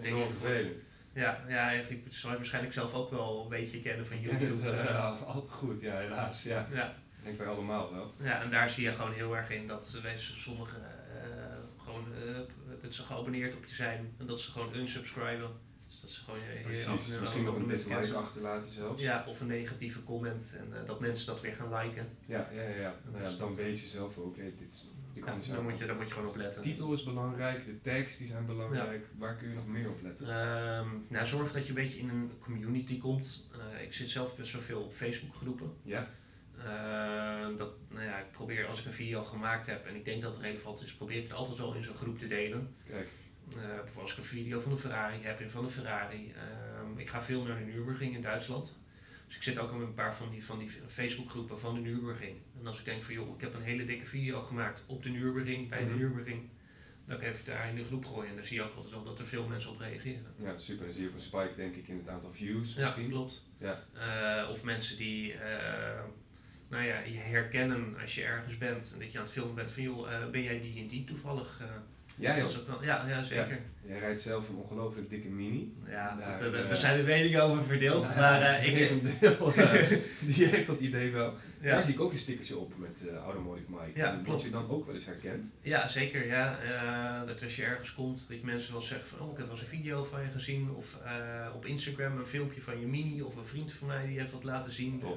eh 0.00 0.06
enorm 0.08 0.30
vervelend. 0.32 0.84
Ja, 1.12 1.44
ja, 1.48 1.68
eigenlijk 1.68 2.02
zal 2.08 2.30
je 2.30 2.36
waarschijnlijk 2.36 2.74
zelf 2.74 2.94
ook 2.94 3.10
wel 3.10 3.42
een 3.42 3.48
beetje 3.48 3.80
kennen 3.80 4.06
van 4.06 4.20
YouTube. 4.20 4.44
het 4.46 4.60
eh. 4.64 4.84
uh, 4.90 5.22
altijd 5.26 5.50
goed, 5.52 5.80
ja, 5.80 5.98
helaas. 5.98 6.42
Ja. 6.42 6.68
ja, 6.72 6.96
denk 7.22 7.38
wij 7.38 7.46
allemaal 7.46 7.92
wel. 7.92 8.14
ja, 8.22 8.42
en 8.42 8.50
daar 8.50 8.70
zie 8.70 8.84
je 8.84 8.92
gewoon 8.92 9.12
heel 9.12 9.36
erg 9.36 9.50
in 9.50 9.66
dat 9.66 9.98
sommigen 10.16 10.82
eh, 10.82 11.58
gewoon 11.84 12.04
eh, 12.14 12.38
dat 12.82 12.94
ze 12.94 13.02
geabonneerd 13.02 13.56
op 13.56 13.64
je 13.64 13.74
zijn 13.74 14.14
en 14.18 14.26
dat 14.26 14.40
ze 14.40 14.50
gewoon 14.50 14.74
unsubscriben. 14.74 15.50
Dus 15.88 16.00
dat 16.00 16.10
ze 16.10 16.20
gewoon 16.24 16.40
je- 16.40 16.60
Precies. 16.62 17.18
Misschien 17.20 17.44
nog 17.44 17.56
een 17.56 17.66
dislike 17.66 18.12
achterlaten 18.14 18.70
zelfs. 18.70 19.02
Ja, 19.02 19.24
of 19.28 19.40
een 19.40 19.46
negatieve 19.46 20.02
comment 20.02 20.56
en 20.58 20.80
eh, 20.80 20.86
dat 20.86 21.00
mensen 21.00 21.26
dat 21.26 21.40
weer 21.40 21.54
gaan 21.54 21.74
liken. 21.74 22.08
Ja, 22.26 22.48
ja, 22.54 22.62
ja. 22.62 22.68
ja. 22.68 22.76
Ja, 23.12 23.18
Dus 23.28 23.36
dan 23.36 23.48
dat- 23.48 23.56
weet 23.56 23.80
je 23.80 23.86
zelf 23.86 24.18
ook, 24.18 24.36
hé, 24.36 24.52
dit, 24.58 24.84
Ja, 25.12 25.16
niet 25.16 25.24
daar, 25.24 25.44
zijn. 25.44 25.62
moet 25.62 25.78
je, 25.78 25.86
daar 25.86 25.96
moet 25.96 26.08
je 26.08 26.12
gewoon 26.14 26.28
op 26.28 26.36
letten. 26.36 26.62
Titel 26.62 26.92
is 26.92 27.02
belangrijk, 27.04 27.64
de 27.64 27.80
tags 27.80 28.16
die 28.18 28.26
zijn 28.26 28.46
belangrijk. 28.46 29.06
Waar 29.18 29.36
kun 29.36 29.48
je 29.48 29.54
nog 29.54 29.66
meer 29.66 29.88
op 29.90 30.02
letten? 30.02 30.26
Ehm, 30.26 30.88
nou, 31.08 31.26
zorg 31.26 31.52
dat 31.52 31.62
je 31.62 31.68
een 31.68 31.74
beetje 31.74 31.98
in 31.98 32.08
een 32.08 32.30
community 32.40 32.98
komt. 32.98 33.50
Ik 33.82 33.92
zit 33.92 34.08
zelf 34.08 34.36
best 34.36 34.52
wel 34.52 34.62
veel 34.62 34.80
op 34.82 34.92
Facebook 34.92 35.34
groepen. 35.34 35.72
Ja, 35.82 36.10
Ehm, 36.64 37.56
dat, 37.56 37.70
nou 37.88 38.04
ja, 38.04 38.18
ik 38.18 38.30
probeer 38.30 38.66
als 38.66 38.80
ik 38.80 38.86
een 38.86 38.92
video 38.92 39.22
gemaakt 39.24 39.66
heb 39.66 39.86
en 39.86 39.94
ik 39.94 40.04
denk 40.04 40.22
dat 40.22 40.34
het 40.34 40.42
relevant 40.42 40.82
is, 40.82 40.94
probeer 40.94 41.16
ik 41.16 41.22
het 41.22 41.32
altijd 41.32 41.58
wel 41.58 41.74
in 41.74 41.84
zo'n 41.84 41.94
groep 41.94 42.18
te 42.18 42.26
delen. 42.26 42.74
kijk. 42.88 43.08
Eh, 43.50 43.56
bijvoorbeeld 43.56 43.96
als 44.00 44.12
ik 44.12 44.18
een 44.18 44.24
video 44.24 44.60
van 44.60 44.70
de 44.72 44.76
Ferrari 44.78 45.22
heb 45.22 45.40
en 45.40 45.50
van 45.50 45.64
de 45.64 45.70
Ferrari. 45.70 46.32
Ehm, 46.32 46.98
ik 46.98 47.08
ga 47.08 47.22
veel 47.22 47.42
naar 47.42 47.58
de 47.58 47.64
Nürburgring 47.64 48.14
in 48.14 48.22
Duitsland. 48.22 48.82
Dus 49.26 49.36
ik 49.36 49.42
zit 49.42 49.58
ook 49.58 49.72
in 49.72 49.80
een 49.80 49.94
paar 49.94 50.14
van 50.14 50.30
die, 50.30 50.44
van 50.44 50.58
die 50.58 50.68
Facebookgroepen 50.86 51.58
van 51.58 51.74
de 51.74 51.80
Nürburgring. 51.80 52.36
En 52.60 52.66
als 52.66 52.78
ik 52.78 52.84
denk 52.84 53.02
van 53.02 53.14
joh, 53.14 53.34
ik 53.34 53.40
heb 53.40 53.54
een 53.54 53.62
hele 53.62 53.84
dikke 53.84 54.06
video 54.06 54.40
gemaakt 54.42 54.84
op 54.86 55.02
de 55.02 55.08
Nürburgring, 55.08 55.68
bij 55.68 55.80
Mhm. 55.82 55.92
de 55.92 55.98
Nürburgring. 55.98 56.48
Dan 57.06 57.18
kan 57.18 57.28
ik 57.28 57.34
even 57.34 57.44
daar 57.46 57.68
in 57.68 57.74
de 57.74 57.84
groep 57.84 58.04
gooien 58.04 58.30
en 58.30 58.36
dan 58.36 58.44
zie 58.44 58.56
je 58.56 58.62
ook 58.62 58.74
altijd 58.74 58.94
wel 58.94 59.04
dat 59.04 59.18
er 59.18 59.26
veel 59.26 59.46
mensen 59.46 59.70
op 59.70 59.78
reageren. 59.78 60.26
Ja, 60.36 60.58
super. 60.58 60.84
Dan 60.84 60.92
zie 60.94 61.02
je 61.02 61.08
ook 61.08 61.14
een 61.14 61.20
spike, 61.20 61.52
denk 61.56 61.74
ik, 61.74 61.88
in 61.88 61.96
het 61.98 62.08
aantal 62.08 62.32
views 62.32 62.74
Ja, 62.74 62.80
misschien. 62.80 63.08
klopt. 63.10 63.48
Ja. 63.58 63.82
Eh, 64.42 64.50
of 64.50 64.62
mensen 64.62 64.96
die 64.96 65.32
eh, 65.34 66.02
nou 66.70 66.84
ja, 66.84 66.98
je 67.00 67.18
herkennen 67.18 67.94
als 68.00 68.14
je 68.14 68.22
ergens 68.24 68.58
bent 68.58 68.90
en 68.94 68.98
dat 69.00 69.12
je 69.12 69.18
aan 69.18 69.24
het 69.24 69.32
filmen 69.32 69.54
bent 69.54 69.70
van 69.70 69.82
joh, 69.82 70.12
eh, 70.12 70.26
ben 70.30 70.42
jij 70.42 70.60
die 70.60 70.80
en 70.82 70.88
die 70.88 71.04
toevallig? 71.04 71.58
eh, 71.60 71.66
Ja, 72.16 72.36
dat 72.36 72.48
is 72.48 72.52
joh. 72.52 72.60
ook 72.60 72.68
wel- 72.68 72.84
ja, 72.84 73.08
ja, 73.08 73.22
zeker. 73.22 73.58
Jij 73.86 73.98
rijdt 73.98 74.20
zelf 74.20 74.48
een 74.48 74.54
ongelooflijk 74.56 75.10
dikke 75.10 75.28
mini. 75.28 75.72
Ja, 75.88 76.16
Daar, 76.16 76.40
eh, 76.54 76.68
daar 76.68 76.76
zijn 76.76 76.96
de 76.96 77.02
meningen 77.02 77.42
over 77.42 77.64
verdeeld. 77.64 78.16
Maar 78.16 78.42
ik, 78.66 78.74
heeft 78.74 78.90
een 78.90 79.10
deel, 79.20 79.52
die 80.34 80.46
heeft 80.46 80.66
dat 80.66 80.80
idee 80.80 81.10
wel. 81.10 81.34
Daar 81.62 81.82
zie 81.82 81.94
ik 81.94 82.00
ook 82.00 82.12
een 82.12 82.18
stickertje 82.18 82.56
op 82.56 82.72
met 82.78 83.04
Automotive 83.24 83.70
Mike. 83.70 83.90
Ja, 83.98 84.12
En 84.12 84.22
klopt. 84.22 84.42
je 84.44 84.50
dan 84.50 84.68
ook 84.68 84.86
wel 84.86 84.94
eens 84.94 85.04
herkend? 85.06 85.52
ja, 85.62 85.88
zeker. 85.88 86.26
Ja. 86.26 86.58
Dat 87.26 87.42
als 87.42 87.56
je 87.56 87.64
ergens 87.64 87.94
komt, 87.94 88.28
dat 88.28 88.38
je 88.40 88.46
mensen 88.46 88.72
wel 88.72 88.82
zeggen 88.82 89.08
van 89.08 89.20
oh, 89.20 89.32
ik 89.32 89.36
heb 89.36 89.46
wel 89.46 89.54
eens 89.56 89.64
een 89.64 89.76
video 89.76 90.04
van 90.04 90.20
je 90.20 90.28
gezien. 90.28 90.70
Of 90.70 90.98
op 91.54 91.66
Instagram 91.66 92.18
een 92.18 92.26
filmpje 92.26 92.60
van 92.60 92.80
je 92.80 92.86
mini. 92.86 93.22
Of 93.22 93.36
een 93.36 93.44
vriend 93.44 93.72
van 93.72 93.86
mij 93.88 94.06
die 94.06 94.18
heeft 94.18 94.32
wat 94.32 94.44
laten 94.44 94.72
zien. 94.72 95.02
En, 95.02 95.08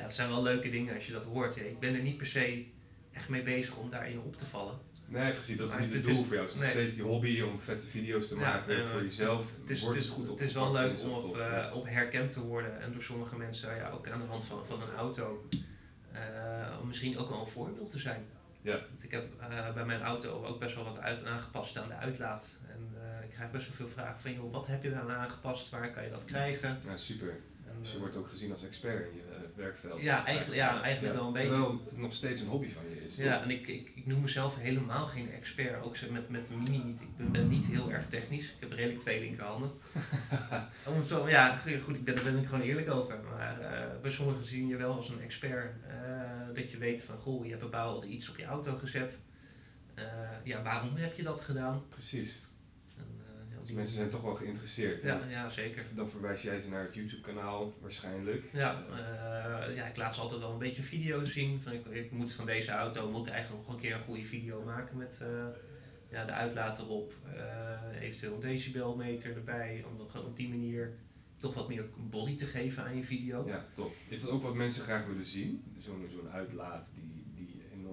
ja, 0.00 0.06
het 0.06 0.14
zijn 0.14 0.28
wel 0.28 0.42
leuke 0.42 0.70
dingen 0.70 0.94
als 0.94 1.06
je 1.06 1.12
dat 1.12 1.24
hoort. 1.24 1.56
Ik 1.56 1.78
ben 1.78 1.94
er 1.94 2.02
niet 2.02 2.16
per 2.16 2.26
se 2.26 2.64
echt 3.12 3.28
mee 3.28 3.42
bezig 3.42 3.76
om 3.76 3.90
daarin 3.90 4.20
op 4.20 4.36
te 4.36 4.46
vallen. 4.46 4.78
Nee, 5.06 5.32
precies. 5.32 5.56
Dat 5.56 5.66
is 5.66 5.72
Maar 5.72 5.82
niet 5.82 5.92
het 5.92 6.04
doel 6.04 6.14
is- 6.14 6.24
voor 6.24 6.34
jou. 6.34 6.40
Het 6.40 6.48
is 6.50 6.54
nog 6.54 6.62
nee. 6.64 6.72
steeds 6.72 6.94
die 6.94 7.02
hobby 7.02 7.40
om 7.40 7.60
vette 7.60 7.86
video's 7.86 8.28
te 8.28 8.36
maken 8.36 8.86
voor 8.86 9.02
jezelf. 9.02 9.46
Het 9.60 9.70
is, 9.70 9.82
het 9.82 9.94
is, 9.96 10.08
goed 10.08 10.28
het 10.28 10.40
is 10.40 10.52
wel 10.52 10.72
leuk 10.72 11.00
om 11.02 11.10
dat 11.10 11.24
op, 11.24 11.36
eh, 11.38 11.70
op 11.74 11.86
herkend 11.86 12.32
te 12.32 12.40
worden 12.40 12.80
en 12.80 12.92
door 12.92 13.02
sommige 13.02 13.36
mensen 13.36 13.76
ja, 13.76 13.90
ook 13.90 14.08
aan 14.08 14.20
de 14.20 14.26
hand 14.26 14.44
van, 14.44 14.66
van 14.66 14.82
een 14.82 14.94
auto 14.94 15.48
om 16.80 16.86
misschien 16.86 17.18
ook 17.18 17.28
wel 17.28 17.40
een 17.40 17.46
voorbeeld 17.46 17.90
te 17.90 17.98
zijn. 17.98 18.26
Ja. 18.62 18.78
Want 18.88 19.04
ik 19.04 19.10
heb 19.10 19.40
eh, 19.40 19.74
bij 19.74 19.84
mijn 19.84 20.02
auto 20.02 20.44
ook 20.44 20.58
best 20.60 20.74
wel 20.74 20.84
wat 20.84 20.98
uit 20.98 21.24
aangepast 21.24 21.78
aan 21.78 21.88
de 21.88 21.94
uitlaat. 21.94 22.60
En 22.68 22.88
ik 23.24 23.30
krijg 23.34 23.50
best 23.50 23.66
wel 23.66 23.76
veel 23.76 23.88
vragen 23.88 24.20
van 24.20 24.34
joh, 24.34 24.52
wat 24.52 24.66
heb 24.66 24.82
je 24.82 24.90
daar 24.90 25.08
aangepast, 25.10 25.70
waar 25.70 25.90
kan 25.90 26.04
je 26.04 26.10
dat 26.10 26.24
krijgen? 26.24 26.78
Ja, 26.86 26.96
super. 26.96 27.40
En, 27.80 27.86
Dus 27.86 27.90
je 27.94 27.98
eh, 27.98 28.02
wordt 28.02 28.16
ook 28.18 28.28
gezien 28.28 28.50
als 28.50 28.64
expert 28.64 29.08
in 29.10 29.16
je 29.16 29.22
eh, 29.34 29.40
werkveld. 29.54 30.00
Ja, 30.00 30.24
eigenlijk- 30.24 30.56
ja, 30.56 30.82
eigenlijk 30.82 31.14
wel 31.14 31.26
een 31.26 31.32
beetje. 31.32 31.48
Terwijl 31.48 31.80
het 31.84 31.96
nog 31.98 32.12
steeds 32.14 32.40
een 32.40 32.48
hobby 32.48 32.68
van 32.68 32.82
je 32.90 33.04
is. 33.06 33.16
ja, 33.16 33.34
toch? 33.34 33.42
en 33.42 33.50
ik, 33.50 33.66
ik, 33.68 33.92
ik 33.94 34.06
noem 34.06 34.20
mezelf 34.20 34.56
helemaal 34.56 35.06
geen 35.06 35.32
expert, 35.32 35.82
ook 35.82 35.96
met, 36.10 36.28
met 36.28 36.46
de 36.46 36.54
mini 36.54 36.84
niet. 36.84 37.00
Ik 37.00 37.16
ben, 37.16 37.32
ben 37.32 37.48
niet 37.48 37.66
heel 37.66 37.90
erg 37.92 38.08
technisch, 38.08 38.44
ik 38.44 38.56
heb 38.60 38.72
redelijk 38.72 38.98
twee 39.00 39.20
linkerhanden. 39.20 39.70
Om 40.88 40.96
het 40.96 41.06
zo, 41.06 41.28
ja, 41.28 41.56
goed, 41.56 41.96
ik 41.96 42.04
ben, 42.04 42.14
daar 42.14 42.24
ben 42.24 42.38
ik 42.38 42.46
gewoon 42.46 42.64
eerlijk 42.64 42.90
over. 42.90 43.18
Maar 43.36 43.60
eh, 43.60 44.00
bij 44.02 44.10
sommigen 44.10 44.44
zien 44.44 44.68
je 44.68 44.76
wel 44.76 44.94
als 44.94 45.08
een 45.08 45.20
expert. 45.20 45.74
eh, 45.88 46.54
dat 46.54 46.70
je 46.70 46.78
weet 46.78 47.02
van, 47.02 47.16
goh, 47.16 47.44
je 47.44 47.50
hebt 47.50 47.62
bepaald 47.62 48.04
iets 48.04 48.30
op 48.30 48.36
je 48.36 48.44
auto 48.44 48.76
gezet. 48.76 49.22
Eh, 49.94 50.04
ja, 50.44 50.62
waarom 50.62 50.96
heb 50.96 51.14
je 51.14 51.22
dat 51.22 51.40
gedaan? 51.40 51.82
Precies. 51.88 52.46
En, 52.96 53.04
eh, 53.26 53.34
ja, 53.50 53.54
Dus 53.54 53.58
die- 53.70 53.78
mensen 53.78 53.96
zijn 53.96 54.10
toch 54.10 54.22
wel 54.22 54.34
geïnteresseerd. 54.34 55.02
ja, 55.02 55.20
ja, 55.28 55.48
zeker. 55.48 55.84
Dan 55.94 56.10
verwijs 56.10 56.42
jij 56.42 56.60
ze 56.60 56.68
naar 56.68 56.82
het 56.82 56.94
YouTube 56.94 57.22
kanaal 57.22 57.74
waarschijnlijk. 57.80 58.44
Ja, 58.52 58.84
eh, 58.90 59.76
ja, 59.76 59.86
ik 59.86 59.96
laat 59.96 60.14
ze 60.14 60.20
altijd 60.20 60.40
wel 60.40 60.52
een 60.52 60.58
beetje 60.58 60.82
video 60.82 61.24
zien. 61.24 61.60
Van, 61.60 61.72
ik, 61.72 61.86
ik 61.86 62.10
moet 62.10 62.32
van 62.32 62.46
deze 62.46 62.70
auto 62.70 63.10
moet 63.10 63.26
ik 63.26 63.32
eigenlijk 63.32 63.66
nog 63.66 63.74
een 63.74 63.80
keer 63.80 63.94
een 63.94 64.02
goede 64.04 64.24
video 64.24 64.62
maken 64.64 64.96
met 64.96 65.18
eh, 65.22 65.46
ja, 66.10 66.24
de 66.24 66.32
uitlaat 66.32 66.78
erop. 66.78 67.14
eh, 67.34 68.00
eventueel 68.02 68.34
een 68.34 68.40
decibelmeter 68.40 69.36
erbij. 69.36 69.84
Om 69.88 70.00
op 70.24 70.36
die 70.36 70.48
manier 70.48 70.92
toch 71.36 71.54
wat 71.54 71.68
meer 71.68 71.84
body 72.10 72.36
te 72.36 72.46
geven 72.46 72.84
aan 72.84 72.96
je 72.96 73.04
video. 73.04 73.46
Ja, 73.46 73.66
top. 73.74 73.92
Is 74.08 74.20
dat 74.20 74.30
ook 74.30 74.42
wat 74.42 74.54
mensen 74.54 74.82
graag 74.82 75.06
willen 75.06 75.24
zien? 75.24 75.62
Zo'n 75.78 76.06
zo'n 76.10 76.30
uitlaat 76.30 76.92
die, 76.94 77.19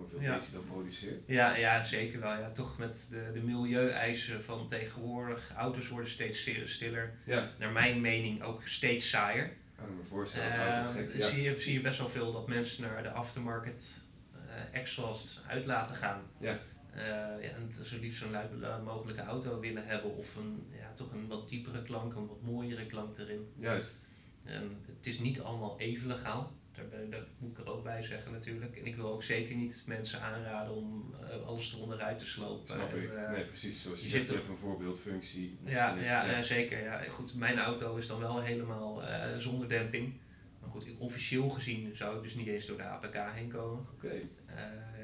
die 0.09 0.19
enorm 0.19 0.21
veel 0.23 0.33
Ja. 0.33 0.39
decibel 0.39 0.61
produceert? 0.61 1.21
Ja, 1.27 1.55
ja, 1.55 1.83
zeker 1.83 2.19
wel. 2.19 2.31
Ja. 2.31 2.51
Toch 2.51 2.77
met 2.77 3.07
de, 3.09 3.29
de 3.33 3.39
milieueisen 3.39 4.43
van 4.43 4.67
tegenwoordig. 4.67 5.51
Auto's 5.55 5.87
worden 5.87 6.09
steeds 6.09 6.41
sti- 6.41 6.67
stiller. 6.67 7.13
Ja, 7.25 7.51
Naar 7.59 7.71
mijn 7.71 8.01
mening 8.01 8.41
ook 8.43 8.61
steeds 8.67 9.09
saaier. 9.09 9.51
kan 9.75 9.85
ik 9.89 9.95
me 9.97 10.03
voorstellen 10.03 10.67
als 10.67 10.77
auto 10.77 10.99
Ehm. 10.99 11.17
Ja. 11.17 11.25
zie, 11.27 11.43
je, 11.43 11.59
zie 11.59 11.73
je 11.73 11.81
best 11.81 11.97
wel 11.97 12.09
veel 12.09 12.31
dat 12.31 12.47
mensen 12.47 12.83
naar 12.83 13.03
de 13.03 13.11
aftermarket 13.11 14.05
eh 14.33 14.79
exhaust 14.79 15.43
uit 15.47 15.65
laten 15.65 15.95
gaan. 15.95 16.21
Ja. 16.39 16.59
Eh, 16.93 17.03
ja, 17.05 17.39
en 17.39 17.71
zo 17.83 17.99
liefst 17.99 18.19
zo'n 18.19 18.31
luid 18.31 18.49
eh, 18.61 18.83
mogelijke 18.83 19.21
auto 19.21 19.59
willen 19.59 19.85
hebben 19.87 20.15
of 20.15 20.35
een, 20.35 20.67
ja, 20.79 20.91
toch 20.95 21.11
een 21.11 21.27
wat 21.27 21.49
diepere 21.49 21.83
klank, 21.83 22.15
een 22.15 22.27
wat 22.27 22.41
mooiere 22.41 22.85
klank 22.85 23.17
erin. 23.17 23.47
Juist. 23.59 24.05
En 24.45 24.77
het 24.97 25.07
is 25.07 25.19
niet 25.19 25.41
allemaal 25.41 25.79
even 25.79 26.07
legaal. 26.07 26.51
Daar, 26.77 27.09
dat 27.09 27.27
moet 27.37 27.51
ik 27.57 27.65
er 27.65 27.71
ook 27.71 27.83
bij 27.83 28.03
zeggen 28.03 28.31
natuurlijk. 28.31 28.77
En 28.77 28.85
ik 28.85 28.95
wil 28.95 29.11
ook 29.11 29.23
zeker 29.23 29.55
niet 29.55 29.83
mensen 29.87 30.21
aanraden 30.21 30.75
om 30.75 31.15
eh, 31.21 31.45
alles 31.45 31.73
eronder 31.73 31.99
uit 31.99 32.19
te 32.19 32.25
slopen. 32.25 32.67
Snap 32.73 32.91
En, 32.93 33.01
ik. 33.01 33.13
eh, 33.13 33.31
nee, 33.31 33.45
precies. 33.45 33.81
Zoals 33.81 33.99
je, 33.99 34.05
je 34.05 34.11
zegt, 34.11 34.29
je 34.29 34.35
hebt 34.35 34.47
een 34.47 34.57
voorbeeldfunctie. 34.57 35.57
ja, 35.65 35.95
ja, 35.95 36.25
ja, 36.25 36.41
zeker. 36.41 36.83
Ja. 36.83 37.03
Goed, 37.09 37.35
mijn 37.35 37.59
auto 37.59 37.95
is 37.95 38.07
dan 38.07 38.19
wel 38.19 38.41
helemaal 38.41 39.03
eh, 39.03 39.37
zonder 39.37 39.69
demping. 39.69 40.13
Maar 40.59 40.69
goed, 40.69 40.85
officieel 40.97 41.49
gezien 41.49 41.95
zou 41.95 42.17
ik 42.17 42.23
dus 42.23 42.35
niet 42.35 42.47
eens 42.47 42.65
door 42.65 42.77
de 42.77 42.83
APK 42.83 43.15
heen 43.33 43.49
komen. 43.51 43.85
Oké. 43.93 44.13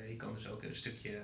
Je 0.09 0.15
kan 0.15 0.33
dus 0.33 0.47
ook 0.47 0.63
een 0.63 0.75
stukje, 0.75 1.19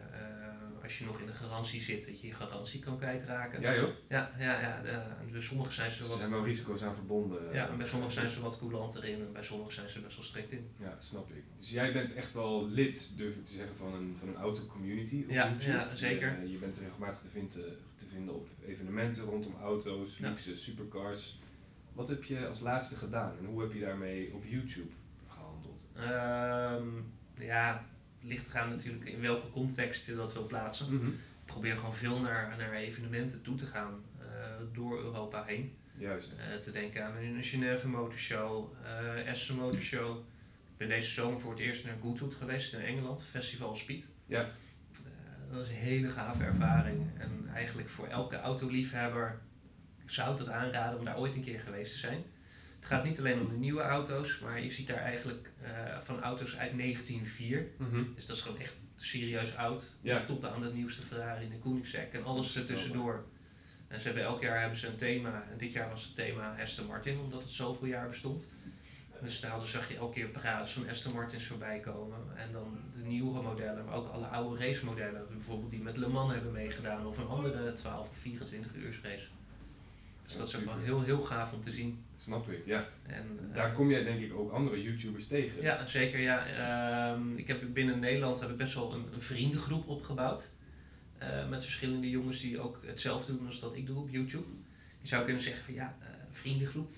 als 0.90 0.98
je 1.00 1.06
nog 1.06 1.20
in 1.20 1.26
de 1.26 1.34
garantie 1.34 1.82
zit, 1.82 2.06
dat 2.08 2.22
je 2.22 2.28
je 2.28 2.34
garantie 2.34 2.80
kan 2.80 2.98
kwijtraken. 2.98 3.62
Ja 3.62 3.76
joh. 3.76 3.90
Ja, 4.08 4.32
ja, 4.40 4.60
ja. 4.62 4.82
De, 4.82 5.32
bij 5.32 5.42
sommigen 5.42 5.74
zijn 5.74 5.92
ze 5.92 6.04
Er 6.04 6.10
wat, 6.10 6.18
zijn 6.20 6.32
wel 6.32 6.44
risico's 6.46 6.82
aan 6.84 6.96
verbonden. 6.96 7.54
ja, 7.54 7.70
en 7.70 7.78
bij 7.78 7.88
sommigen 7.88 8.14
zijn 8.14 8.30
ze 8.32 8.42
wat 8.42 8.58
coulanter 8.58 9.06
in 9.06 9.20
en 9.22 9.32
bij 9.34 9.44
sommigen 9.44 9.74
zijn 9.74 9.90
ze 9.90 10.00
best 10.02 10.16
wel 10.16 10.26
strikt 10.26 10.52
in. 10.52 10.70
Ja, 10.78 10.96
snap 11.00 11.30
ik. 11.30 11.44
Dus 11.60 11.70
jij 11.70 11.94
bent 11.94 12.14
echt 12.14 12.34
wel 12.34 12.68
lid, 12.70 13.18
durf 13.18 13.36
ik 13.36 13.46
te 13.46 13.52
zeggen, 13.54 13.76
van 13.76 13.94
een, 13.94 14.16
van 14.20 14.28
een 14.28 14.36
auto-community 14.36 15.22
op 15.24 15.30
Ja, 15.32 15.48
YouTube. 15.50 15.72
ja, 15.72 15.96
zeker. 15.96 16.42
Je, 16.42 16.52
je 16.52 16.58
bent 16.58 16.78
regelmatig 16.78 17.20
te 17.22 17.30
vinden, 17.30 17.78
te 17.96 18.06
vinden 18.06 18.36
op 18.36 18.48
evenementen 18.66 19.24
rondom 19.24 19.56
auto's, 19.62 20.18
Ja. 20.18 20.30
luxe 20.30 20.58
supercars. 20.58 21.40
Wat 21.94 22.08
heb 22.08 22.24
je 22.24 22.48
als 22.48 22.60
laatste 22.60 22.96
gedaan 22.96 23.38
en 23.40 23.46
hoe 23.46 23.62
heb 23.62 23.74
je 23.74 23.80
daarmee 23.80 24.34
op 24.34 24.44
YouTube 24.46 24.92
gehandeld? 25.28 25.88
Ehm, 25.96 26.88
ja, 27.46 27.86
ligt 28.22 28.50
eraan 28.50 28.70
natuurlijk 28.70 29.06
in 29.06 29.22
welke 29.22 29.50
context 29.50 30.06
je 30.06 30.16
dat 30.16 30.34
wil 30.34 30.46
plaatsen. 30.46 30.94
Ik 31.08 31.46
probeer 31.46 31.76
gewoon 31.76 31.96
veel 31.96 32.20
naar, 32.20 32.56
naar 32.58 32.74
evenementen 32.74 33.42
toe 33.42 33.56
te 33.56 33.66
gaan 33.66 34.04
eh, 34.20 34.26
door 34.74 35.00
Europa 35.00 35.44
heen. 35.44 35.78
Juist. 36.00 36.40
Eh, 36.40 36.58
te 36.58 36.72
denken 36.72 37.06
aan 37.06 37.16
een 37.18 37.44
Genève 37.44 37.88
Motorshow, 37.88 38.74
uh, 38.84 39.28
Essen 39.28 39.56
Motorshow. 39.56 40.18
Ik 40.72 40.78
ben 40.78 40.88
deze 40.88 41.12
zomer 41.12 41.40
voor 41.40 41.52
het 41.52 41.60
eerst 41.60 41.84
naar 41.86 41.96
Goodwood 42.02 42.36
geweest 42.36 42.74
in 42.74 42.80
Engeland, 42.80 43.24
Festival 43.24 43.76
Speed. 43.76 44.08
Ja. 44.26 44.42
Eh, 44.42 44.50
dat 45.52 45.62
is 45.62 45.70
een 45.70 45.76
hele 45.76 46.08
gave 46.08 46.44
ervaring. 46.44 47.08
En 47.18 47.50
eigenlijk 47.54 47.90
voor 47.90 48.08
elke 48.08 48.40
autoliefhebber 48.40 49.40
zou 50.06 50.32
ik 50.32 50.38
dat 50.38 50.50
aanraden 50.50 51.00
om 51.00 51.06
daar 51.06 51.18
ooit 51.18 51.36
een 51.36 51.44
keer 51.44 51.60
geweest 51.60 51.92
te 51.92 52.00
zijn. 52.00 52.24
Het 52.80 52.88
gaat 52.88 53.04
niet 53.04 53.20
alleen 53.20 53.40
om 53.40 53.50
de 53.50 53.56
nieuwe 53.56 53.82
auto's, 53.82 54.40
maar 54.40 54.64
je 54.64 54.72
ziet 54.72 54.88
daar 54.88 54.98
eigenlijk 54.98 55.52
eh, 55.62 56.00
van 56.00 56.22
auto's 56.22 56.58
uit 56.58 56.78
1904. 56.78 57.68
Mhm. 57.78 58.04
Dus 58.16 58.26
dat 58.26 58.36
is 58.36 58.42
gewoon 58.42 58.60
echt 58.60 58.74
serieus 58.96 59.56
oud. 59.56 60.00
Ja. 60.04 60.24
Tot 60.26 60.46
aan 60.46 60.62
de 60.62 60.74
nieuwste 60.74 61.02
Ferrari, 61.02 61.50
de 61.50 61.58
Koenigsegg 61.58 62.10
en 62.12 62.24
alles 62.24 62.56
ertussendoor. 62.56 63.26
En 63.88 64.00
ze 64.00 64.06
hebben 64.06 64.24
elk 64.24 64.42
jaar 64.42 64.60
hebben 64.60 64.78
ze 64.78 64.88
een 64.88 64.96
thema. 64.96 65.44
En 65.52 65.58
dit 65.58 65.74
jaar 65.74 65.90
was 65.90 66.04
het 66.04 66.16
thema 66.16 66.56
Aston 66.62 66.86
Martin, 66.86 67.20
omdat 67.20 67.42
het 67.42 67.52
zoveel 67.52 67.88
jaar 67.88 68.10
bestond. 68.10 68.50
Dus 69.22 69.40
daar 69.40 69.68
zag 69.68 69.90
je 69.90 69.98
elke 69.98 70.14
keer 70.14 70.28
parades 70.28 70.72
van 70.72 70.90
Aston 70.90 71.14
Martins 71.14 71.46
voorbij 71.46 71.80
komen. 71.80 72.18
En 72.36 72.52
dan 72.52 72.80
de 72.96 73.04
nieuwere 73.04 73.42
modellen, 73.42 73.86
maar 73.86 73.96
ook 73.96 74.12
alle 74.12 74.26
oude 74.26 74.66
racemodellen. 74.66 75.28
Bijvoorbeeld 75.30 75.72
die 75.72 75.82
met 75.82 75.98
Le 75.98 76.08
Mans 76.08 76.34
hebben 76.34 76.52
meegedaan 76.52 77.06
of 77.06 77.18
een 77.18 77.28
andere 77.28 77.72
12 77.72 78.10
of 78.10 78.18
24 78.18 78.76
uur 78.76 79.00
race. 79.04 79.28
Dus 80.30 80.38
Ja, 80.38 80.44
dat 80.44 80.48
is 80.54 80.56
ook 80.56 80.66
wel 80.66 80.84
heel, 80.84 81.02
heel 81.02 81.22
gaaf 81.22 81.54
om 81.54 81.62
te 81.62 81.72
zien. 81.72 82.04
Snap 82.16 82.50
ik, 82.50 82.66
ja. 82.66 82.88
En, 83.08 83.40
eh, 83.50 83.56
Daar 83.56 83.74
kom 83.74 83.90
jij 83.90 84.04
denk 84.04 84.22
ik 84.22 84.34
ook 84.34 84.52
andere 84.52 84.82
YouTubers 84.82 85.28
tegen. 85.28 85.62
ja, 85.62 85.86
zeker. 85.86 86.20
Ja. 86.20 86.46
Ehm, 86.48 87.38
ik 87.38 87.48
heb 87.48 87.62
binnen 87.74 88.00
Nederland 88.00 88.40
heb 88.40 88.50
ik 88.50 88.58
best 88.58 88.74
wel 88.74 88.94
een, 88.94 89.06
een 89.14 89.22
vriendengroep 89.22 89.88
opgebouwd. 89.88 90.50
Eh, 91.18 91.50
met 91.50 91.64
verschillende 91.64 92.10
jongens 92.10 92.40
die 92.42 92.60
ook 92.60 92.82
hetzelfde 92.86 93.38
doen 93.38 93.48
als 93.48 93.60
dat 93.60 93.76
ik 93.76 93.86
doe 93.86 93.98
op 93.98 94.10
YouTube. 94.10 94.48
Je 95.02 95.08
zou 95.08 95.24
kunnen 95.24 95.42
zeggen 95.42 95.64
van 95.66 95.74
ja, 95.74 95.98
eh, 96.02 96.08
vriendengroep, 96.32 96.90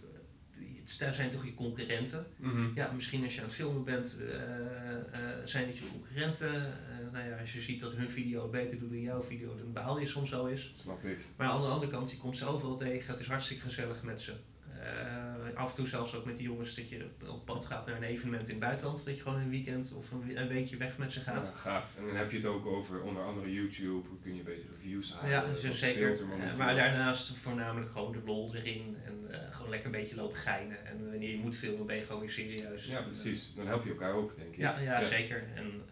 het 0.99 1.15
zijn 1.15 1.31
toch 1.31 1.45
je 1.45 1.53
concurrenten? 1.53 2.25
Mhm. 2.37 2.67
Ja, 2.75 2.91
misschien 2.91 3.23
als 3.23 3.33
je 3.35 3.39
aan 3.39 3.45
het 3.45 3.55
filmen 3.55 3.83
bent, 3.83 4.17
eh, 4.19 4.35
eh, 4.35 4.99
zijn 5.43 5.67
het 5.67 5.77
je 5.77 5.89
concurrenten. 5.91 6.55
Eh, 6.55 7.11
nou 7.11 7.29
ja, 7.29 7.37
als 7.39 7.53
je 7.53 7.61
ziet 7.61 7.79
dat 7.79 7.93
hun 7.93 8.09
video 8.09 8.47
beter 8.47 8.79
doet 8.79 8.89
dan 8.89 9.01
jouw 9.01 9.23
video, 9.23 9.55
dan 9.55 9.73
baal 9.73 9.99
je 9.99 10.07
soms 10.07 10.29
zo 10.29 10.47
eens. 10.47 10.69
Snap 10.73 11.03
ik. 11.03 11.25
Maar 11.35 11.47
aan 11.47 11.61
de 11.61 11.67
andere 11.67 11.91
kant, 11.91 12.11
je 12.11 12.17
komt 12.17 12.37
ze 12.37 12.45
overal 12.45 12.77
tegen. 12.77 13.11
Het 13.11 13.19
is 13.19 13.27
hartstikke 13.27 13.63
gezellig 13.63 14.03
met 14.03 14.21
ze. 14.21 14.33
Eh, 14.81 15.55
af 15.55 15.69
en 15.69 15.75
toe 15.75 15.87
zelfs 15.87 16.15
ook 16.15 16.25
met 16.25 16.37
die 16.37 16.45
jongens 16.45 16.75
dat 16.75 16.89
je 16.89 17.05
op 17.27 17.45
pad 17.45 17.65
gaat 17.65 17.85
naar 17.85 17.95
een 17.95 18.03
evenement 18.03 18.43
in 18.43 18.49
het 18.49 18.59
buitenland. 18.59 19.05
Dat 19.05 19.15
je 19.15 19.21
gewoon 19.21 19.39
een 19.39 19.49
weekend 19.49 19.93
of 19.93 20.11
een, 20.11 20.37
een 20.41 20.47
weekje 20.47 20.77
weg 20.77 20.97
met 20.97 21.11
ze 21.11 21.19
gaat. 21.19 21.45
Ja, 21.45 21.59
gaaf. 21.59 21.97
En 21.97 22.05
dan 22.05 22.15
heb 22.15 22.31
je 22.31 22.37
het 22.37 22.45
ook 22.45 22.65
over 22.65 23.01
onder 23.01 23.23
andere 23.23 23.53
YouTube, 23.53 24.07
hoe 24.07 24.19
kun 24.21 24.35
je 24.35 24.43
betere 24.43 24.73
views 24.81 25.13
halen. 25.13 25.29
Ja, 25.29 25.47
wat 25.47 25.75
zeker. 25.75 26.11
er 26.11 26.51
Eh, 26.51 26.57
maar 26.57 26.75
daarnaast 26.75 27.37
voornamelijk 27.37 27.91
gewoon 27.91 28.11
de 28.11 28.21
lol 28.25 28.55
erin. 28.55 28.97
En 29.05 29.31
eh, 29.31 29.55
gewoon 29.55 29.69
lekker 29.69 29.85
een 29.85 30.01
beetje 30.01 30.15
lopen 30.15 30.37
geinen. 30.37 30.85
En 30.85 31.09
wanneer 31.09 31.31
je 31.31 31.37
moet 31.37 31.57
filmen 31.57 31.85
ben 31.85 31.95
je 31.95 32.03
gewoon 32.03 32.21
weer 32.21 32.31
serieus. 32.31 32.85
Ja, 32.85 33.01
precies. 33.01 33.53
Dan 33.55 33.67
help 33.67 33.83
je 33.83 33.89
elkaar 33.89 34.13
ook, 34.13 34.35
denk 34.35 34.53
ik. 34.53 34.57
Ja, 34.57 34.79
ja, 34.79 35.03
zeker. 35.03 35.43
En 35.55 35.83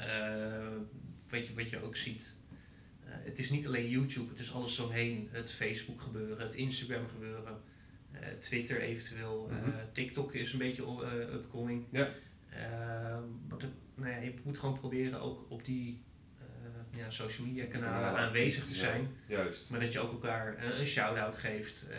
weet 1.28 1.48
je, 1.48 1.54
wat 1.54 1.70
je 1.70 1.84
ook 1.84 1.96
ziet, 1.96 2.36
het 3.04 3.40
is 3.40 3.50
niet 3.50 3.68
alleen 3.68 3.90
YouTube, 3.90 4.30
het 4.30 4.40
is 4.40 4.54
alles 4.54 4.80
omheen. 4.80 5.30
Het 5.32 5.52
Facebook 5.52 6.02
gebeuren, 6.02 6.46
het 6.46 6.56
Instagram 6.56 7.08
gebeuren, 7.08 7.62
Twitter 8.40 8.82
eventueel, 8.82 9.48
eh, 9.50 9.58
Mhm. 9.58 9.70
TikTok 9.94 10.34
is 10.34 10.54
een 10.54 10.60
beetje 10.60 10.84
eh, 10.84 11.34
upcoming. 11.34 11.86
Ja. 11.92 12.10
Eh, 12.50 13.20
maar 13.48 13.58
dat- 13.58 13.70
nou 13.96 14.10
ja, 14.12 14.18
je 14.18 14.34
moet 14.44 14.58
gewoon 14.58 14.80
proberen 14.80 15.22
ook 15.22 15.46
op 15.50 15.66
die 15.66 15.90
eh, 15.92 16.09
ja, 17.00 17.10
social 17.10 17.48
media 17.48 17.66
kanalen 17.66 18.20
aanwezig 18.20 18.66
te 18.66 18.76
zijn. 18.76 19.08
Juist. 19.28 19.70
Maar 19.70 19.80
dat 19.80 19.94
je 19.94 20.00
ook 20.00 20.12
elkaar 20.12 20.56
eh, 20.56 20.80
een 20.80 20.86
shout-out 20.86 21.38
geeft. 21.38 21.90
Eh, 21.90 21.98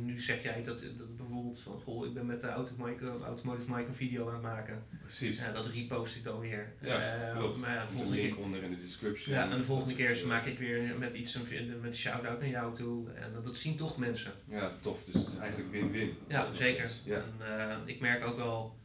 nu 0.00 0.20
zeg 0.20 0.42
jij 0.42 0.62
dat, 0.62 0.84
dat 0.96 1.16
bijvoorbeeld 1.16 1.60
van, 1.60 1.80
goh, 1.80 2.06
ik 2.06 2.14
ben 2.14 2.26
met 2.26 2.40
de 2.40 2.48
Automotive 2.48 3.24
Automotive 3.24 3.70
Mike 3.70 3.88
een 3.88 3.94
video 3.94 4.26
aan 4.26 4.32
het 4.32 4.42
maken. 4.42 4.82
Precies. 5.02 5.38
Ja, 5.38 5.52
dat 5.52 5.66
repost 5.66 6.16
ik 6.16 6.24
dan 6.24 6.40
weer. 6.40 6.72
Ja, 6.80 7.28
Eh, 7.30 7.38
klopt. 7.38 7.58
Maar 7.58 7.74
ja, 7.74 7.88
volgende 7.88 8.16
link 8.16 8.34
keer, 8.34 8.42
onder 8.42 8.62
in 8.62 8.70
de 8.70 8.80
description. 8.80 9.34
ja, 9.34 9.50
en 9.50 9.58
de 9.58 9.64
volgende 9.64 9.94
keer 9.94 10.26
maak 10.26 10.46
ik 10.46 10.58
weer 10.58 10.98
met 10.98 11.14
iets 11.14 11.34
een, 11.34 11.66
met 11.80 11.92
een 11.92 11.94
shout-out 11.98 12.40
naar 12.40 12.48
jou 12.48 12.74
toe. 12.74 13.10
En 13.12 13.32
dat, 13.32 13.44
dat 13.44 13.56
zien 13.56 13.76
toch 13.76 13.98
mensen. 13.98 14.32
Ja, 14.48 14.72
tof. 14.80 15.04
Dus 15.04 15.14
het 15.14 15.26
is 15.26 15.38
eigenlijk 15.38 15.70
win-win. 15.70 16.16
Ja, 16.28 16.52
zeker. 16.52 16.90
Ja. 17.04 17.24
En, 17.38 17.82
ik 17.84 18.00
merk 18.00 18.24
ook 18.24 18.36
wel, 18.36 18.76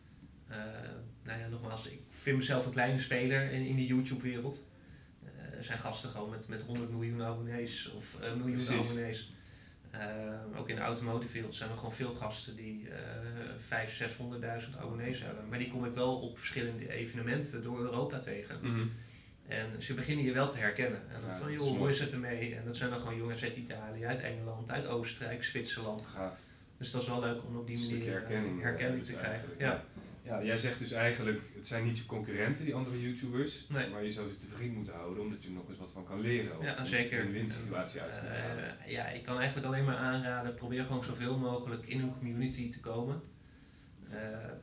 nou 1.24 1.40
ja, 1.40 1.48
nogmaals, 1.50 1.88
ik 1.88 2.00
vind 2.10 2.38
mezelf 2.38 2.66
een 2.66 2.72
kleine 2.72 3.00
speler 3.00 3.52
in, 3.52 3.66
in 3.66 3.76
de 3.76 3.86
YouTube-wereld. 3.86 4.70
Eh, 5.62 5.68
er 5.68 5.78
zijn 5.78 5.80
gasten 5.80 6.10
gewoon 6.10 6.30
met, 6.30 6.48
met 6.48 6.62
100 6.62 6.92
miljoen 6.92 7.24
abonnees 7.24 7.92
of 7.92 8.16
een 8.22 8.38
miljoen 8.38 8.80
abonnees. 8.80 9.30
Eh, 9.92 10.00
ook 10.58 10.70
in 10.70 10.76
de 10.76 10.82
automotive 10.82 11.34
wereld 11.34 11.56
zijn 11.56 11.70
er 11.70 11.76
gewoon 11.76 11.94
veel 11.94 12.14
gasten 12.14 12.56
die 12.56 12.88
500.000, 13.58 14.72
600.000 14.72 14.80
abonnees 14.80 15.22
hebben. 15.22 15.50
Maar 15.50 15.60
die 15.60 15.72
kom 15.72 15.86
ik 15.86 15.94
wel 15.94 16.16
op 16.16 16.38
verschillende 16.38 16.92
evenementen 16.92 17.64
door 17.64 17.80
Europa 17.80 18.20
tegen. 18.20 18.60
Mhm. 18.62 18.88
En 19.48 19.82
ze 19.82 19.94
beginnen 19.94 20.26
je 20.26 20.32
wel 20.32 20.50
te 20.50 20.58
herkennen. 20.58 21.02
En 21.14 21.22
dan 21.22 21.30
Ja, 21.30 21.38
van, 21.38 21.50
is 21.50 21.56
joh, 21.56 21.78
hoe 21.78 21.90
is 21.90 22.00
het 22.00 22.12
ermee? 22.12 22.56
En 22.56 22.66
dat 22.66 22.78
zijn 22.78 22.90
dan 22.90 23.00
gewoon 23.00 23.18
jongens 23.18 23.44
uit 23.44 23.56
Italië, 23.56 24.06
uit 24.06 24.22
Engeland, 24.22 24.72
uit 24.72 24.88
Oostenrijk, 24.88 25.44
Zwitserland. 25.44 26.06
Gaaf. 26.06 26.40
Dus 26.78 26.92
dat 26.92 27.02
is 27.02 27.08
wel 27.08 27.20
leuk 27.20 27.44
om 27.44 27.58
op 27.58 27.68
die 27.68 27.80
manier 27.80 28.12
herkenning, 28.12 28.62
herkenning 28.62 29.06
te 29.06 29.12
dus 29.12 29.22
krijgen. 29.22 29.50
Ja. 29.58 29.84
Ja, 30.24 30.44
jij 30.44 30.58
zegt 30.58 30.80
dus 30.80 30.92
eigenlijk, 30.92 31.42
het 31.56 31.68
zijn 31.68 31.86
niet 31.86 31.98
je 31.98 32.06
concurrenten, 32.06 32.66
die 32.66 32.76
andere 32.76 33.02
YouTubers. 33.02 33.66
Nee. 33.70 33.90
Maar 33.90 34.04
je 34.04 34.12
zou 34.12 34.32
ze 34.32 34.38
te 34.38 34.48
vriend 34.48 34.76
moeten 34.76 34.94
houden, 34.94 35.24
omdat 35.24 35.42
je 35.44 35.48
er 35.48 35.54
nog 35.56 35.70
eens 35.70 35.78
wat 35.78 35.92
van 35.92 36.06
kan 36.06 36.22
leren. 36.22 36.58
Of 36.58 36.64
Ja, 36.64 36.80
een 36.80 36.86
zeker. 36.86 37.24
win-win 37.24 37.50
situatie 37.50 38.02
uit 38.02 38.18
halen. 38.18 38.80
Eh, 38.80 38.92
ja, 38.92 39.08
ik 39.08 39.24
kan 39.24 39.38
eigenlijk 39.38 39.68
alleen 39.68 39.86
maar 39.86 39.96
aanraden, 39.96 40.56
probeer 40.56 40.84
gewoon 40.84 41.04
zoveel 41.04 41.38
mogelijk 41.38 41.88
in 41.88 42.00
een 42.02 42.18
community 42.18 42.70
te 42.70 42.80
komen. 42.80 43.22
Eh, 44.10 44.20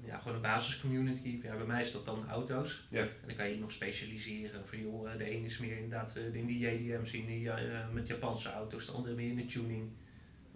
ja, 0.06 0.18
gewoon 0.18 0.34
een 0.36 0.42
basiscommunity. 0.42 1.38
Ja, 1.42 1.56
bij 1.56 1.66
mij 1.66 1.82
is 1.82 1.92
dat 1.92 2.04
dan 2.04 2.28
auto's. 2.28 2.86
Ja. 2.90 3.00
En 3.00 3.08
dan 3.26 3.36
kan 3.36 3.48
je 3.48 3.54
je 3.54 3.60
nog 3.60 3.72
specialiseren. 3.72 4.66
Van, 4.66 4.78
joh, 4.78 5.12
eh, 5.12 5.18
de 5.18 5.24
ene 5.24 5.46
is 5.46 5.58
meer 5.58 5.74
inderdaad 5.76 6.16
in 6.32 6.46
die 6.46 6.58
JDM 6.58 7.04
die, 7.04 7.50
eh, 7.50 7.88
met 7.92 8.06
Japanse 8.06 8.50
auto's, 8.52 8.86
de 8.86 8.92
andere 8.92 9.14
meer 9.14 9.28
in 9.30 9.36
de 9.36 9.44
tuning. 9.44 9.90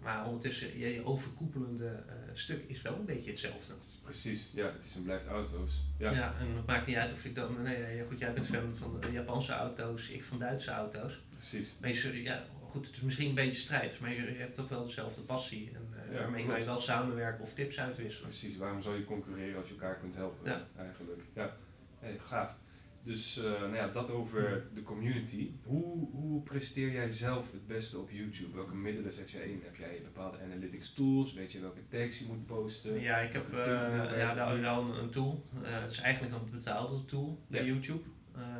Maar 0.03 0.25
ondertussen, 0.25 0.77
je, 0.79 0.93
je 0.93 1.05
overkoepelende 1.05 1.87
eh, 1.87 2.13
stuk 2.33 2.63
is 2.67 2.81
wel 2.81 2.95
een 2.95 3.05
beetje 3.05 3.29
hetzelfde. 3.29 3.73
Precies, 4.03 4.49
ja, 4.53 4.65
het 4.65 4.85
is 4.85 4.95
en 4.95 5.03
blijft 5.03 5.27
auto's. 5.27 5.71
Ja, 5.97 6.11
Ja. 6.11 6.33
en 6.39 6.47
het 6.55 6.65
maakt 6.65 6.87
niet 6.87 6.95
uit 6.95 7.11
of 7.13 7.25
ik 7.25 7.35
dan, 7.35 7.61
nee, 7.61 7.95
ja, 7.95 8.03
goed, 8.09 8.19
jij 8.19 8.33
bent 8.33 8.47
fan 8.47 8.75
van 8.75 8.97
de 8.99 9.11
Japanse 9.11 9.53
auto's, 9.53 10.09
ik 10.09 10.23
van 10.23 10.39
Duitse 10.39 10.71
auto's. 10.71 11.19
precies. 11.37 11.75
Maar 11.81 11.89
je, 11.89 12.23
ja, 12.23 12.43
goed, 12.69 12.85
het 12.85 12.95
is 12.95 13.01
misschien 13.01 13.29
een 13.29 13.35
beetje 13.35 13.61
strijd, 13.61 13.99
maar 13.99 14.09
je, 14.13 14.21
je 14.21 14.37
hebt 14.37 14.55
toch 14.55 14.69
wel 14.69 14.85
dezelfde 14.85 15.21
passie. 15.21 15.71
En 15.73 15.87
eh, 16.05 16.13
Ja, 16.13 16.19
daarmee 16.19 16.45
kan 16.45 16.59
je 16.59 16.65
wel 16.65 16.79
samenwerken 16.79 17.43
of 17.43 17.53
tips 17.53 17.79
uitwisselen. 17.79 18.29
Precies, 18.29 18.57
waarom 18.57 18.81
zou 18.81 18.95
je 18.97 19.05
concurreren 19.05 19.57
als 19.59 19.67
je 19.67 19.73
elkaar 19.73 19.95
kunt 19.95 20.15
helpen? 20.15 20.51
Ja. 20.51 20.67
Eigenlijk. 20.77 21.21
Ja, 21.33 21.55
hey, 21.99 22.19
gaaf. 22.27 22.55
Dus 23.03 23.37
eh, 23.37 23.43
nou 23.43 23.75
ja, 23.75 23.87
dat 23.87 24.11
over 24.11 24.63
de 24.73 24.81
community. 24.83 25.51
Hoe, 25.63 26.09
hoe 26.11 26.41
presteer 26.41 26.91
jij 26.91 27.09
zelf 27.09 27.51
het 27.51 27.67
beste 27.67 27.97
op 27.97 28.09
YouTube? 28.11 28.55
Welke 28.55 28.75
middelen 28.75 29.13
zet 29.13 29.31
jij 29.31 29.45
in? 29.45 29.61
Heb 29.63 29.75
jij 29.75 30.01
bepaalde 30.03 30.37
analytics 30.41 30.93
tools? 30.93 31.33
Weet 31.33 31.51
je 31.51 31.59
welke 31.59 31.87
tags 31.87 32.19
je 32.19 32.25
moet 32.25 32.45
posten? 32.45 32.99
Ja, 32.99 33.17
ik 33.17 33.33
heb 33.33 33.53
eh, 33.53 34.17
ja, 34.17 34.35
wel, 34.61 34.97
een, 34.97 35.09
tool. 35.09 35.45
Eh, 35.63 35.81
het 35.81 35.91
is 35.91 35.99
eigenlijk 36.01 36.33
een 36.35 36.49
betaalde 36.51 37.05
tool 37.05 37.39
bij 37.47 37.59
Ja. 37.59 37.65
YouTube. 37.65 38.03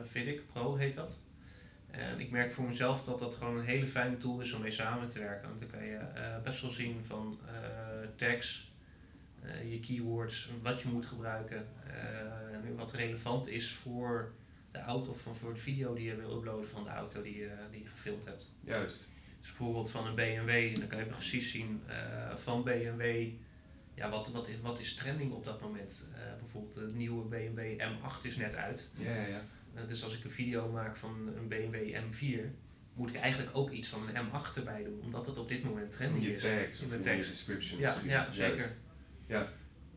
Vidic 0.04 0.48
Pro 0.48 0.76
heet 0.76 0.94
dat. 0.94 1.20
En 1.92 2.20
ik 2.20 2.32
merk 2.32 2.52
voor 2.52 2.68
mezelf 2.68 3.04
dat 3.04 3.20
dat 3.20 3.36
gewoon 3.36 3.58
een 3.58 3.66
hele 3.66 3.88
fijne 3.88 4.18
tool 4.18 4.42
is 4.42 4.54
om 4.54 4.62
mee 4.62 4.72
samen 4.72 5.08
te 5.08 5.20
werken. 5.20 5.48
Want 5.48 5.60
dan 5.60 5.70
kan 5.70 5.86
je 5.86 6.00
best 6.44 6.62
wel 6.62 6.72
zien 6.72 7.06
van 7.06 7.40
tags, 8.16 8.73
je 9.70 9.80
keywords, 9.80 10.50
wat 10.62 10.82
je 10.82 10.88
moet 10.88 11.06
gebruiken. 11.06 11.68
eh, 11.88 12.78
wat 12.78 12.94
relevant 12.94 13.48
is 13.48 13.72
voor 13.72 14.34
de 14.72 14.80
auto 14.80 15.10
of 15.10 15.22
van- 15.22 15.36
voor 15.36 15.54
de 15.54 15.60
video 15.60 15.94
die 15.94 16.06
je 16.06 16.16
wil 16.16 16.36
uploaden 16.38 16.70
van 16.70 16.84
de 16.84 16.90
auto 16.90 17.22
die, 17.22 17.38
je 17.38 17.50
die 17.72 17.84
je 17.84 17.90
gefilmd 17.90 18.26
hebt. 18.26 18.52
Juist. 18.64 19.12
Dus 19.40 19.48
bijvoorbeeld 19.48 19.90
van 19.90 20.08
een 20.08 20.16
BMW, 20.16 20.50
en 20.50 20.74
dan 20.74 20.88
kan 20.88 21.00
je 21.00 21.06
precies 21.06 21.52
zien 21.52 21.82
eh, 21.88 22.36
van 22.36 22.64
BMW 22.64 23.28
ja, 23.96 24.10
wat, 24.10 24.32
wat, 24.32 24.48
is, 24.48 24.62
wat 24.62 24.80
is 24.80 24.96
trending 24.96 25.32
op 25.32 25.44
dat 25.44 25.62
moment? 25.62 26.10
Eh, 26.16 26.22
bijvoorbeeld 26.40 26.74
de 26.90 26.96
nieuwe 26.96 27.24
BMW 27.26 27.80
M8 27.82 28.22
is 28.26 28.36
net 28.36 28.56
uit. 28.56 28.92
Ja, 28.98 29.16
ja, 29.16 29.26
ja. 29.26 29.42
Eh, 29.74 29.88
dus 29.88 30.04
als 30.04 30.18
ik 30.18 30.24
een 30.24 30.32
video 30.32 30.72
maak 30.72 30.96
van 30.96 31.30
een 31.38 31.48
BMW 31.48 31.96
M4, 31.96 32.40
moet 32.94 33.10
ik 33.10 33.16
eigenlijk 33.16 33.58
ook 33.58 33.70
iets 33.72 33.88
van 33.88 34.08
een 34.08 34.26
M8 34.28 34.56
erbij 34.58 34.84
doen, 34.84 35.00
omdat 35.02 35.26
het 35.26 35.38
op 35.38 35.48
dit 35.48 35.64
moment 35.64 35.92
In 35.92 35.98
trending 35.98 36.26
je 36.26 36.34
is. 36.36 36.42
tags 36.42 36.82
in 36.82 36.90
de 36.90 36.96
in 37.12 37.18
description. 37.22 37.80
Ja, 37.80 37.92
zeker. 38.32 38.58
Juist. 38.58 38.82
Ja, 39.34 39.50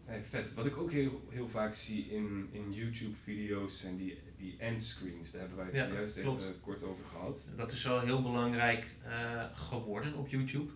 hey, 0.05 0.23
vet. 0.23 0.55
Wat 0.55 0.67
ik 0.67 0.77
ook 0.77 0.93
heel, 0.93 1.27
heel 1.31 1.49
vaak 1.49 1.75
zie 1.75 2.05
in, 2.11 2.49
in 2.53 2.73
YouTube-video's 2.73 3.81
zijn 3.81 3.97
die, 3.97 4.19
die 4.37 4.57
endscreens. 4.59 5.31
Daar 5.31 5.41
hebben 5.41 5.59
wij 5.59 5.67
het 5.67 5.75
Ja, 5.75 5.87
zojuist 5.87 6.21
klopt. 6.21 6.43
even 6.45 6.61
kort 6.61 6.83
over 6.83 7.05
gehad. 7.05 7.49
Dat 7.57 7.73
is 7.73 7.85
wel 7.85 8.01
heel 8.01 8.23
belangrijk 8.23 8.95
eh, 9.05 9.45
geworden 9.55 10.15
op 10.15 10.29
YouTube. 10.29 10.71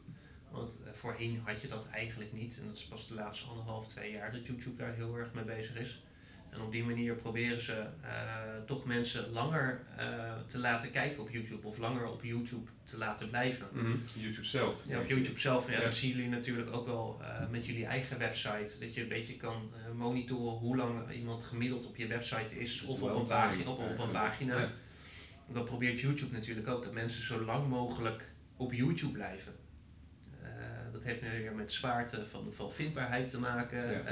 Want 0.50 0.78
eh, 0.84 0.92
voorheen 0.92 1.40
had 1.44 1.60
je 1.60 1.68
dat 1.68 1.88
eigenlijk 1.88 2.32
niet. 2.32 2.58
En 2.60 2.66
dat 2.66 2.76
is 2.76 2.84
pas 2.86 3.08
de 3.08 3.14
laatste 3.14 3.48
anderhalf, 3.48 3.86
twee 3.86 4.12
jaar 4.12 4.32
dat 4.32 4.46
YouTube 4.46 4.76
daar 4.76 4.94
heel 4.94 5.16
erg 5.18 5.32
mee 5.34 5.44
bezig 5.44 5.76
is. 5.76 6.04
En 6.50 6.60
op 6.60 6.72
die 6.72 6.84
manier 6.84 7.14
proberen 7.14 7.60
ze 7.60 7.72
eh, 8.02 8.10
toch 8.66 8.84
mensen 8.84 9.30
langer 9.32 9.80
eh, 9.96 10.32
te 10.46 10.58
laten 10.58 10.90
kijken 10.90 11.22
op 11.22 11.30
YouTube. 11.30 11.66
Of 11.66 11.78
langer 11.78 12.06
op 12.06 12.22
YouTube 12.22 12.70
te 12.84 12.98
laten 12.98 13.30
blijven. 13.30 13.66
YouTube 14.14 14.46
zelf. 14.46 14.82
Ja, 14.86 14.98
op 15.00 15.08
YouTube 15.08 15.38
zelf, 15.40 15.70
ja, 15.70 15.76
Ja. 15.76 15.82
dat 15.82 15.94
zien 15.94 16.10
jullie 16.10 16.28
natuurlijk 16.28 16.72
ook 16.72 16.86
wel 16.86 17.20
eh, 17.20 17.48
met 17.50 17.66
jullie 17.66 17.86
eigen 17.86 18.18
website. 18.18 18.74
Dat 18.80 18.94
je 18.94 19.02
een 19.02 19.08
beetje 19.08 19.36
kan 19.36 19.70
monitoren 19.96 20.58
hoe 20.58 20.76
lang 20.76 21.12
iemand 21.12 21.42
gemiddeld 21.42 21.86
op 21.86 21.96
je 21.96 22.06
website 22.06 22.58
is 22.60 22.82
of 22.82 23.02
op 23.02 23.14
een, 23.16 23.24
pagina, 23.24 23.70
op, 23.70 23.78
op 23.78 23.98
een 23.98 24.10
pagina. 24.10 24.58
Ja. 24.58 24.70
Dat 25.52 25.64
probeert 25.64 26.00
YouTube 26.00 26.32
natuurlijk 26.32 26.68
ook, 26.68 26.84
dat 26.84 26.92
mensen 26.92 27.22
zo 27.22 27.44
lang 27.44 27.68
mogelijk 27.68 28.30
op 28.56 28.72
YouTube 28.72 29.12
blijven. 29.12 29.52
Dat 30.92 31.04
heeft 31.04 31.22
nu 31.22 31.28
weer 31.28 31.54
met 31.54 31.72
zwaarte 31.72 32.26
van, 32.26 32.52
van 32.52 32.72
vindbaarheid 32.72 33.28
te 33.28 33.38
maken. 33.38 34.04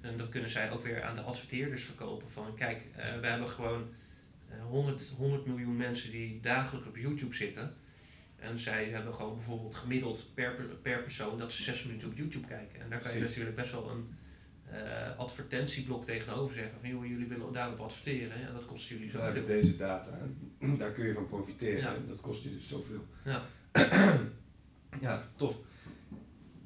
En 0.00 0.16
dat 0.16 0.28
kunnen 0.28 0.50
zij 0.50 0.70
ook 0.72 0.82
weer 0.82 1.02
aan 1.02 1.14
de 1.14 1.20
adverteerders 1.20 1.84
verkopen. 1.84 2.30
Van 2.30 2.54
kijk, 2.54 2.82
eh, 2.96 3.20
we 3.20 3.26
hebben 3.26 3.48
gewoon 3.48 3.88
eh, 4.48 4.64
100, 4.64 5.12
100 5.16 5.46
miljoen 5.46 5.76
mensen 5.76 6.10
die 6.10 6.40
dagelijks 6.40 6.88
op 6.88 6.96
YouTube 6.96 7.34
zitten. 7.34 7.74
En 8.36 8.58
zij 8.58 8.84
hebben 8.84 9.14
gewoon 9.14 9.34
bijvoorbeeld 9.34 9.74
gemiddeld 9.74 10.30
per, 10.34 10.54
per- 10.54 10.64
per 10.82 11.02
persoon 11.02 11.38
dat 11.38 11.52
ze 11.52 11.62
6 11.62 11.84
minuten 11.84 12.08
op 12.08 12.16
YouTube 12.16 12.46
kijken. 12.46 12.80
En 12.80 12.90
daar 12.90 12.98
kan 13.00 13.10
je 13.10 13.16
Precies. 13.18 13.36
natuurlijk 13.36 13.56
best 13.56 13.72
wel 13.72 13.90
een 13.90 14.14
eh, 14.70 15.18
advertentieblok 15.18 16.04
tegenover 16.04 16.54
zeggen. 16.54 16.80
Van 16.80 16.88
joh, 16.88 17.06
jullie 17.06 17.26
willen 17.26 17.52
daarop 17.52 17.80
adverteren. 17.80 18.40
Ja, 18.40 18.52
dat 18.52 18.66
kost 18.66 18.88
jullie 18.88 19.10
We 19.12 19.18
hebben 19.18 19.40
zoveel. 19.42 19.60
deze 19.60 19.76
data. 19.76 20.18
Daar 20.78 20.90
kun 20.92 21.06
je 21.06 21.12
van 21.14 21.28
profiteren. 21.28 21.78
Ja. 21.80 21.96
Dat 22.08 22.20
kost 22.20 22.42
je 22.42 22.50
dus 22.50 22.68
zoveel. 22.68 23.04
Ja. 23.24 23.44
ja, 25.00 25.28
tof. 25.36 25.56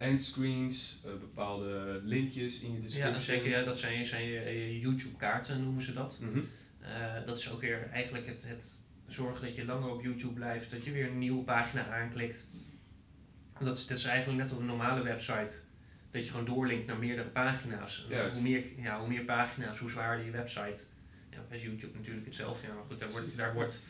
Endscreens, 0.03 1.03
eh, 1.05 1.11
bepaalde 1.11 2.01
linkjes 2.05 2.61
in 2.61 2.73
je 2.73 2.81
description. 2.81 3.15
Ja, 3.15 3.21
zeker. 3.21 3.49
Ja, 3.49 3.63
dat 3.63 3.79
zijn, 3.79 4.07
zijn 4.07 4.25
je, 4.25 4.41
je 4.41 4.81
YouTube 4.81 5.17
kaarten 5.17 5.63
noemen 5.63 5.83
ze 5.83 5.93
dat. 5.93 6.19
Mhm. 6.21 6.41
Eh, 6.81 7.27
dat 7.27 7.39
is 7.39 7.51
ook 7.51 7.61
weer 7.61 7.89
eigenlijk 7.93 8.27
het, 8.27 8.45
het 8.45 8.81
zorgen 9.07 9.45
dat 9.45 9.55
je 9.55 9.65
langer 9.65 9.91
op 9.91 10.03
YouTube 10.03 10.33
blijft, 10.33 10.71
dat 10.71 10.85
je 10.85 10.91
weer 10.91 11.07
een 11.07 11.19
nieuwe 11.19 11.43
pagina 11.43 11.87
aanklikt. 11.89 12.47
Dat 13.59 13.77
is, 13.77 13.87
dat 13.87 13.99
is 13.99 14.05
eigenlijk 14.05 14.43
net 14.43 14.53
op 14.53 14.59
een 14.59 14.67
normale 14.67 15.03
website, 15.03 15.55
dat 16.11 16.25
je 16.25 16.31
gewoon 16.31 16.47
doorlinkt 16.47 16.87
naar 16.87 16.99
meerdere 16.99 17.29
pagina's. 17.29 18.07
Hoe 18.33 18.43
meer, 18.43 18.67
ja, 18.77 18.99
hoe 18.99 19.09
meer 19.09 19.25
pagina's, 19.25 19.79
hoe 19.79 19.91
zwaarder 19.91 20.25
je 20.25 20.31
website. 20.31 20.83
Ja, 21.31 21.45
bij 21.49 21.61
YouTube 21.61 21.99
natuurlijk 21.99 22.27
hetzelfde. 22.27 22.67
Ja, 22.67 22.75
maar 22.75 22.85
goed, 22.85 22.99
daar 22.99 23.11
wordt, 23.11 23.37
daar 23.37 23.55
wordt 23.55 23.83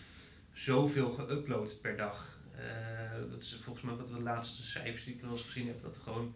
zoveel 0.53 1.13
geüpload 1.13 1.81
per 1.81 1.97
dag. 1.97 2.41
Eh, 2.57 3.31
dat 3.31 3.43
is 3.43 3.59
volgens 3.63 3.85
mij 3.85 3.95
wat 3.95 4.07
de 4.07 4.23
laatste 4.23 4.63
cijfers 4.63 5.05
die 5.05 5.15
ik 5.15 5.21
wel 5.21 5.31
eens 5.31 5.43
gezien 5.43 5.67
heb, 5.67 5.83
dat 5.83 5.97
gewoon, 6.03 6.35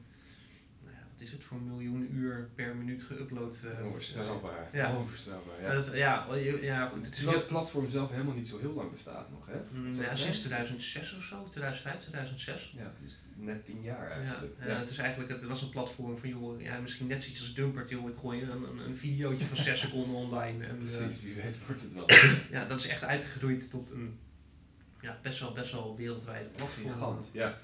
nou 0.83 0.95
ja, 0.97 1.03
wat 1.13 1.21
is 1.21 1.33
het 1.33 1.45
voor 1.45 1.61
miljoen 1.61 2.15
uur 2.15 2.49
per 2.55 2.77
minuut 2.77 3.03
geüpload 3.05 3.65
uh, 3.65 3.85
Onvoorstelbaar. 3.85 4.69
Ja. 4.73 4.97
Onvoorstelbaar, 4.97 5.61
ja. 5.61 5.69
ja, 5.69 5.75
dat 5.75 5.87
is- 5.87 5.93
ja, 5.93 6.27
ja, 6.61 6.87
goed. 6.87 7.05
Het 7.05 7.07
is 7.15 7.17
Terwijl 7.17 7.39
het 7.39 7.47
platform 7.47 7.89
zelf 7.89 8.11
helemaal 8.11 8.35
niet 8.35 8.49
zo 8.49 8.59
heel 8.59 8.73
lang 8.73 8.93
bestaat 8.93 9.31
nog, 9.31 9.47
hè? 9.47 9.79
Mm, 9.79 9.87
ja, 9.93 10.15
sinds 10.15 10.23
zijn? 10.23 10.33
2006 10.33 11.15
of 11.17 11.23
zo, 11.23 11.47
2005, 11.49 11.99
2006. 12.01 12.75
Ja, 12.77 12.93
dus 13.03 13.19
net 13.37 13.67
tien 13.67 13.83
jaar 13.83 14.09
Ja, 14.11 14.15
eigenlijk. 14.17 14.55
ja, 14.67 14.79
het 14.79 14.91
is 14.91 14.99
eigenlijk, 14.99 15.31
het 15.31 15.45
was 15.45 15.63
een 15.63 15.69
platform 15.71 16.19
van, 16.19 16.29
joh, 16.29 16.61
ja, 16.61 16.79
misschien 16.79 17.07
net 17.07 17.23
zoiets 17.23 17.41
als 17.41 17.55
Dumpert, 17.55 17.89
joh, 17.89 18.09
ik 18.11 18.17
gooi 18.17 18.43
een, 18.43 18.51
een, 18.51 18.79
een 18.79 18.97
videootje 18.97 19.47
van 19.47 19.57
6 19.57 19.81
seconden 19.85 20.17
online. 20.17 20.65
En, 20.65 20.71
eh, 20.71 20.79
Precies, 20.79 21.23
wie 21.23 21.35
weet 21.35 21.67
wordt 21.67 21.83
het 21.83 21.95
wel. 21.95 22.05
ja, 22.51 22.65
dat 22.65 22.79
is 22.81 22.87
echt 22.87 23.03
uitgegroeid 23.03 23.71
tot 23.71 23.91
een 23.91 24.19
ja, 25.01 25.19
best, 25.23 25.41
wel, 25.41 25.53
best 25.53 25.73
wel 25.73 25.95
platform. 26.57 26.91
Gigant, 26.91 27.29
ja. 27.33 27.59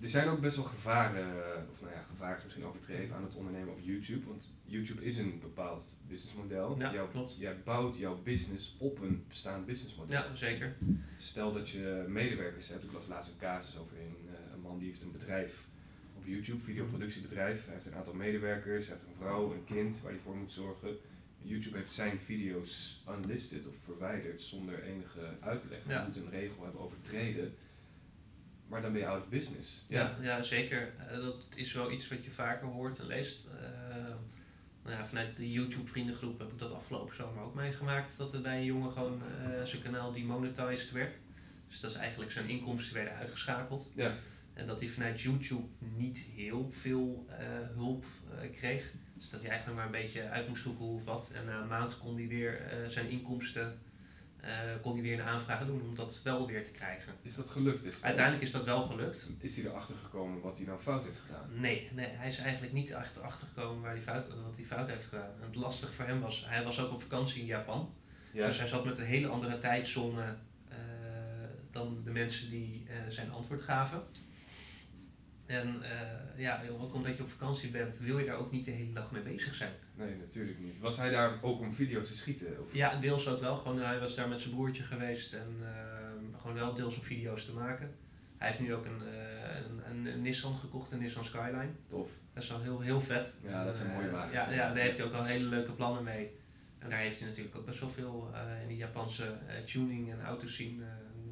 Er 0.00 0.08
zijn 0.08 0.28
ook 0.28 0.40
best 0.40 0.56
wel 0.56 0.64
gevaren, 0.64 1.26
of 1.72 1.80
nou 1.80 1.92
ja, 1.92 2.02
gevaren 2.02 2.36
is 2.36 2.42
misschien 2.42 2.64
overdreven 2.64 3.16
aan 3.16 3.22
het 3.22 3.34
ondernemen 3.34 3.72
op 3.72 3.78
YouTube. 3.82 4.26
Want 4.26 4.54
YouTube 4.64 5.04
is 5.04 5.16
een 5.16 5.38
bepaald 5.40 5.96
businessmodel. 6.08 6.78
Ja, 6.78 6.92
Jouw- 6.92 7.08
klopt. 7.08 7.36
Jij 7.38 7.62
bouwt 7.64 7.96
jouw 7.98 8.22
business 8.22 8.76
op 8.78 9.00
een 9.00 9.24
bestaand 9.28 9.66
businessmodel. 9.66 10.12
Ja, 10.12 10.34
zeker. 10.34 10.76
Stel 11.18 11.52
dat 11.52 11.68
je 11.68 12.04
medewerkers 12.08 12.68
hebt, 12.68 12.84
ik 12.84 12.92
las 12.92 13.06
laatst 13.06 13.30
een 13.32 13.38
casus 13.38 13.76
over 13.78 13.96
een, 13.96 14.16
eh, 14.34 14.52
een 14.52 14.60
man 14.60 14.78
die 14.78 14.88
heeft 14.88 15.02
een 15.02 15.12
bedrijf 15.12 15.66
op 16.16 16.26
YouTube, 16.26 16.62
videoproductiebedrijf. 16.62 17.64
Hij 17.64 17.74
heeft 17.74 17.86
een 17.86 17.94
aantal 17.94 18.14
medewerkers, 18.14 18.86
hij 18.86 18.96
heeft 18.96 19.08
een 19.08 19.16
vrouw, 19.18 19.52
een 19.52 19.64
kind 19.64 20.00
waar 20.00 20.12
hij 20.12 20.20
voor 20.20 20.36
moet 20.36 20.52
zorgen. 20.52 20.96
YouTube 21.42 21.76
heeft 21.76 21.92
zijn 21.92 22.20
video's 22.20 23.02
unlisted 23.08 23.68
of 23.68 23.74
verwijderd 23.84 24.42
zonder 24.42 24.82
enige 24.82 25.36
uitleg. 25.40 25.78
Ja. 25.88 26.00
Je 26.00 26.06
moet 26.06 26.16
een 26.16 26.30
regel 26.30 26.62
hebben 26.62 26.80
overtreden. 26.80 27.54
Maar 28.72 28.82
dan 28.82 28.92
ben 28.92 29.00
je 29.00 29.06
out 29.06 29.22
of 29.22 29.28
business. 29.28 29.84
Ja, 29.88 30.16
ja 30.20 30.42
zeker. 30.42 30.92
Eh, 31.08 31.16
dat 31.16 31.46
is 31.54 31.72
wel 31.72 31.90
iets 31.90 32.08
wat 32.08 32.24
je 32.24 32.30
vaker 32.30 32.66
hoort 32.66 32.98
en 32.98 33.06
leest. 33.06 33.46
Eh, 33.46 33.96
nou 34.82 34.96
ja, 34.96 35.06
vanuit 35.06 35.36
de 35.36 35.48
YouTube 35.48 35.86
vriendengroep 35.88 36.38
heb 36.38 36.52
ik 36.52 36.58
dat 36.58 36.72
afgelopen 36.72 37.16
zomer 37.16 37.42
ook 37.42 37.54
meegemaakt. 37.54 38.18
Dat 38.18 38.34
er 38.34 38.40
bij 38.40 38.58
een 38.58 38.64
jongen 38.64 38.92
gewoon 38.92 39.22
eh, 39.22 39.62
zijn 39.62 39.82
kanaal 39.82 40.12
demonetized 40.12 40.90
werd. 40.90 41.14
Dus 41.68 41.80
dat 41.80 41.90
is 41.90 41.96
eigenlijk 41.96 42.32
zijn 42.32 42.48
inkomsten 42.48 42.94
werden 42.94 43.14
uitgeschakeld. 43.14 43.92
Ja. 43.94 44.14
En 44.54 44.66
dat 44.66 44.80
hij 44.80 44.88
vanuit 44.88 45.20
YouTube 45.20 45.66
niet 45.96 46.18
heel 46.18 46.68
veel 46.70 47.26
hulp 47.74 48.04
kreeg. 48.52 48.92
Dus 49.22 49.30
dat 49.30 49.40
hij 49.40 49.50
eigenlijk 49.50 49.78
maar 49.78 49.86
een 49.86 50.02
beetje 50.02 50.28
uit 50.28 50.48
moest 50.48 50.62
zoeken 50.62 50.84
hoe 50.84 50.96
of 50.96 51.04
wat. 51.04 51.30
En 51.34 51.44
na 51.44 51.60
een 51.60 51.68
maand 51.68 51.98
kon 51.98 52.16
hij 52.16 52.28
weer 52.28 52.60
eh, 52.60 52.88
zijn 52.88 53.10
inkomsten, 53.10 53.80
eh, 54.40 54.50
kon 54.80 54.92
hij 54.92 55.02
weer 55.02 55.18
een 55.18 55.26
aanvraag 55.26 55.66
doen 55.66 55.82
om 55.82 55.94
dat 55.94 56.20
wel 56.24 56.46
weer 56.46 56.64
te 56.64 56.70
krijgen. 56.70 57.12
Is 57.22 57.34
dat 57.34 57.50
gelukt? 57.50 58.02
Uiteindelijk 58.02 58.44
is 58.44 58.50
dat 58.50 58.64
wel 58.64 58.82
gelukt. 58.82 59.32
Is 59.40 59.56
hij 59.56 59.64
erachter 59.64 59.96
gekomen 60.02 60.40
wat 60.40 60.56
hij 60.56 60.66
nou 60.66 60.80
fout 60.80 61.04
heeft 61.04 61.18
gedaan? 61.18 61.60
Nee, 61.60 61.90
nee, 61.92 62.08
hij 62.08 62.28
is 62.28 62.38
eigenlijk 62.38 62.72
niet 62.72 62.94
achter, 62.94 63.22
achtergekomen 63.22 63.82
waar 63.82 63.92
hij 63.92 64.02
fout, 64.02 64.28
wat 64.28 64.56
hij 64.56 64.64
fout 64.64 64.88
heeft 64.88 65.04
gedaan. 65.04 65.30
En 65.40 65.46
het 65.46 65.54
lastige 65.54 65.92
voor 65.92 66.04
hem 66.04 66.20
was, 66.20 66.46
hij 66.48 66.64
was 66.64 66.80
ook 66.80 66.92
op 66.92 67.02
vakantie 67.02 67.40
in 67.40 67.46
Japan. 67.46 67.94
Ja, 68.32 68.46
Dus 68.46 68.58
hij 68.58 68.68
zat 68.68 68.84
met 68.84 68.98
een 68.98 69.04
hele 69.04 69.28
andere 69.28 69.58
tijdzone 69.58 70.36
eh, 70.68 70.76
dan 71.70 72.00
de 72.04 72.10
mensen 72.10 72.50
die 72.50 72.86
zijn 73.08 73.30
antwoord 73.30 73.62
gaven. 73.62 74.02
En 75.52 75.82
eh, 75.82 76.40
ja, 76.42 76.62
ook 76.80 76.94
omdat 76.94 77.16
je 77.16 77.22
op 77.22 77.28
vakantie 77.28 77.70
bent, 77.70 77.98
wil 77.98 78.18
je 78.18 78.24
daar 78.26 78.36
ook 78.36 78.52
niet 78.52 78.64
de 78.64 78.70
hele 78.70 78.92
dag 78.92 79.10
mee 79.10 79.22
bezig 79.22 79.54
zijn. 79.54 79.72
nee, 79.94 80.16
natuurlijk 80.16 80.58
niet. 80.58 80.78
Was 80.78 80.96
hij 80.96 81.10
daar 81.10 81.38
ook 81.42 81.60
om 81.60 81.72
video's 81.74 82.06
te 82.08 82.16
schieten? 82.16 82.60
Of? 82.60 82.74
Ja, 82.74 83.00
deels 83.00 83.28
ook 83.28 83.40
wel. 83.40 83.56
Gewoon, 83.56 83.78
hij 83.80 83.98
was 84.00 84.14
daar 84.14 84.28
met 84.28 84.40
zijn 84.40 84.54
broertje 84.54 84.82
geweest 84.82 85.32
en 85.32 85.56
eh, 85.62 86.40
gewoon 86.40 86.56
wel 86.56 86.74
deels 86.74 86.96
om 86.96 87.02
video's 87.02 87.44
te 87.46 87.52
maken. 87.54 87.94
Hij 88.38 88.48
heeft 88.48 88.60
nu 88.60 88.74
ook 88.74 88.84
een, 88.84 89.02
eh, 89.06 89.56
een, 89.68 89.90
een, 89.90 90.12
een 90.12 90.22
Nissan 90.22 90.58
gekocht, 90.58 90.92
een 90.92 90.98
Nissan 90.98 91.24
Skyline. 91.24 91.70
Tof. 91.86 92.10
Dat 92.34 92.42
is 92.42 92.48
wel 92.48 92.60
heel, 92.60 92.80
heel 92.80 93.00
vet. 93.00 93.32
Ja, 93.42 93.64
dat 93.64 93.76
zijn 93.76 93.88
Eh, 93.90 93.94
mooie 93.96 94.10
wagens, 94.10 94.32
Ja, 94.32 94.50
ja, 94.50 94.72
daar 94.72 94.82
heeft 94.82 94.96
hij 94.96 95.06
ook 95.06 95.12
wel 95.12 95.24
hele 95.24 95.44
leuke 95.48 95.72
plannen 95.72 96.02
mee. 96.02 96.30
En 96.78 96.90
daar 96.90 96.98
heeft 96.98 97.18
hij 97.20 97.28
natuurlijk 97.28 97.56
ook 97.56 97.66
best 97.66 97.80
wel 97.80 97.90
veel 97.90 98.30
in 98.62 98.68
die 98.68 98.76
Japanse 98.76 99.34
tuning 99.66 100.10
en 100.12 100.22
auto's 100.22 100.56
zien 100.56 100.82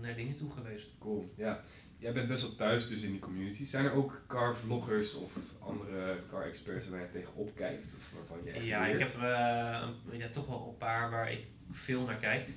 naar 0.00 0.14
dingen 0.14 0.36
toe 0.36 0.50
geweest. 0.50 0.88
Cool, 0.98 1.32
ja. 1.36 1.60
Jij 2.00 2.12
bent 2.12 2.28
best 2.28 2.42
wel 2.42 2.54
thuis 2.54 2.88
dus 2.88 3.02
in 3.02 3.10
die 3.10 3.20
community. 3.20 3.64
Zijn 3.64 3.84
er 3.84 3.92
ook 3.92 4.22
car 4.26 4.56
vloggers 4.56 5.14
of 5.14 5.32
andere 5.58 6.18
car 6.30 6.42
experts 6.42 6.88
waar 6.88 7.00
je 7.00 7.10
tegenop 7.10 7.56
kijkt? 7.56 7.96
Of 7.98 8.12
waarvan 8.14 8.44
je 8.44 8.50
echt 8.50 8.64
Ja, 8.64 8.86
ik 8.86 8.98
heb 8.98 9.14
eh, 9.14 10.18
ja, 10.18 10.28
toch 10.30 10.46
wel 10.46 10.68
een 10.68 10.78
paar 10.78 11.10
waar 11.10 11.32
ik 11.32 11.46
veel 11.70 12.02
naar 12.02 12.16
kijk. 12.16 12.48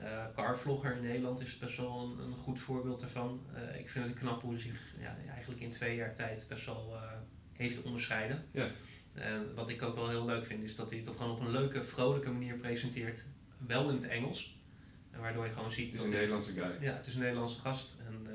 Eh 0.00 0.24
Carvlogger 0.34 0.96
in 0.96 1.02
Nederland 1.02 1.40
is 1.40 1.58
best 1.58 1.76
wel 1.76 2.00
een, 2.00 2.24
een 2.24 2.36
goed 2.36 2.60
voorbeeld 2.60 3.00
daarvan. 3.00 3.40
Eh, 3.54 3.80
ik 3.80 3.88
vind 3.88 4.06
het 4.06 4.14
knap 4.14 4.42
hoe 4.42 4.52
hij 4.52 4.60
zich 4.60 4.94
ja, 5.00 5.16
eigenlijk 5.28 5.60
in 5.60 5.70
twee 5.70 5.96
jaar 5.96 6.14
tijd 6.14 6.44
best 6.48 6.66
wel 6.66 6.96
heeft 7.52 7.82
onderscheiden. 7.82 8.44
Ja. 8.50 8.70
En 9.14 9.54
wat 9.54 9.68
ik 9.68 9.82
ook 9.82 9.94
wel 9.94 10.08
heel 10.08 10.24
leuk 10.24 10.46
vind, 10.46 10.64
is 10.64 10.76
dat 10.76 10.90
hij 10.90 10.98
het 10.98 11.08
op, 11.08 11.16
gewoon 11.16 11.32
op 11.32 11.40
een 11.40 11.50
leuke, 11.50 11.82
vrolijke 11.82 12.30
manier 12.30 12.56
presenteert. 12.56 13.24
Wel 13.66 13.88
in 13.88 13.94
het 13.94 14.06
Engels. 14.08 14.58
En 15.10 15.20
waardoor 15.20 15.44
je 15.44 15.52
gewoon 15.52 15.72
ziet 15.72 15.84
Het 15.84 15.94
is 15.94 15.98
dat 15.98 16.08
een 16.08 16.14
Nederlandse 16.14 16.52
guy. 16.52 16.76
ja, 16.80 16.94
het 16.94 17.06
is 17.06 17.14
een 17.14 17.20
Nederlandse 17.20 17.60
gast. 17.60 17.96
En 18.08 18.26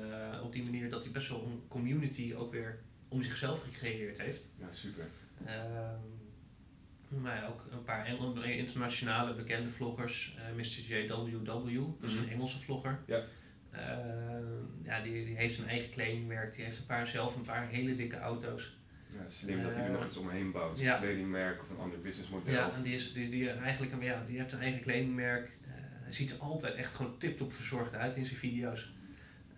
op 0.50 0.56
die 0.56 0.64
manier 0.70 0.90
dat 0.90 1.02
hij 1.04 1.12
best 1.12 1.28
wel 1.28 1.44
een 1.46 1.62
community 1.68 2.34
ook 2.36 2.52
weer 2.52 2.78
om 3.08 3.22
zichzelf 3.22 3.62
gecreëerd 3.62 4.20
heeft. 4.20 4.48
Ja, 4.58 4.66
super. 4.72 5.04
Ehm, 5.44 7.22
maar 7.22 7.36
ja, 7.36 7.46
ook 7.46 7.64
een 7.72 7.84
paar 7.84 8.08
internationale 8.44 9.34
bekende 9.34 9.68
vloggers. 9.70 10.36
eh 10.38 10.54
Mr. 10.56 10.64
JWW, 10.96 12.00
dat 12.00 12.10
is 12.10 12.14
Mhm. 12.16 12.22
een 12.22 12.28
Engelse 12.30 12.58
vlogger. 12.58 12.98
Ja. 13.06 13.22
Ehm, 13.70 14.44
ja, 14.82 15.02
die, 15.02 15.24
die 15.24 15.36
heeft 15.36 15.54
zijn 15.54 15.68
eigen 15.68 15.90
kledingmerk. 15.90 16.54
Die 16.54 16.64
heeft 16.64 16.78
een 16.78 16.86
paar, 16.86 17.06
zelf 17.06 17.36
een 17.36 17.42
paar 17.42 17.68
hele 17.68 17.94
dikke 17.96 18.18
auto's. 18.18 18.78
Ja, 19.08 19.28
slim 19.28 19.62
dat 19.62 19.74
hij 19.76 19.84
er 19.84 19.90
Eh, 19.90 19.96
nog 19.96 20.06
iets 20.06 20.16
omheen 20.16 20.52
bouwt. 20.52 20.78
ja. 20.78 20.94
Een 20.94 21.00
kledingmerk 21.02 21.62
of 21.62 21.70
een 21.70 21.76
ander 21.78 22.00
businessmodel. 22.00 22.52
Ja, 22.52 22.72
en 22.74 22.82
die, 22.82 22.94
is, 22.94 23.12
die, 23.12 23.30
die, 23.30 23.50
eigenlijk, 23.50 23.92
een- 23.92 24.02
ja, 24.02 24.24
die 24.26 24.38
heeft 24.38 24.52
een 24.52 24.60
eigen 24.60 24.80
kledingmerk. 24.80 25.50
Eh, 25.66 25.72
ziet 26.08 26.30
er 26.30 26.38
altijd 26.38 26.74
echt 26.74 26.94
gewoon 26.94 27.18
tip-top 27.18 27.52
verzorgd 27.52 27.94
uit 27.94 28.16
in 28.16 28.24
zijn 28.24 28.38
video's. 28.38 28.92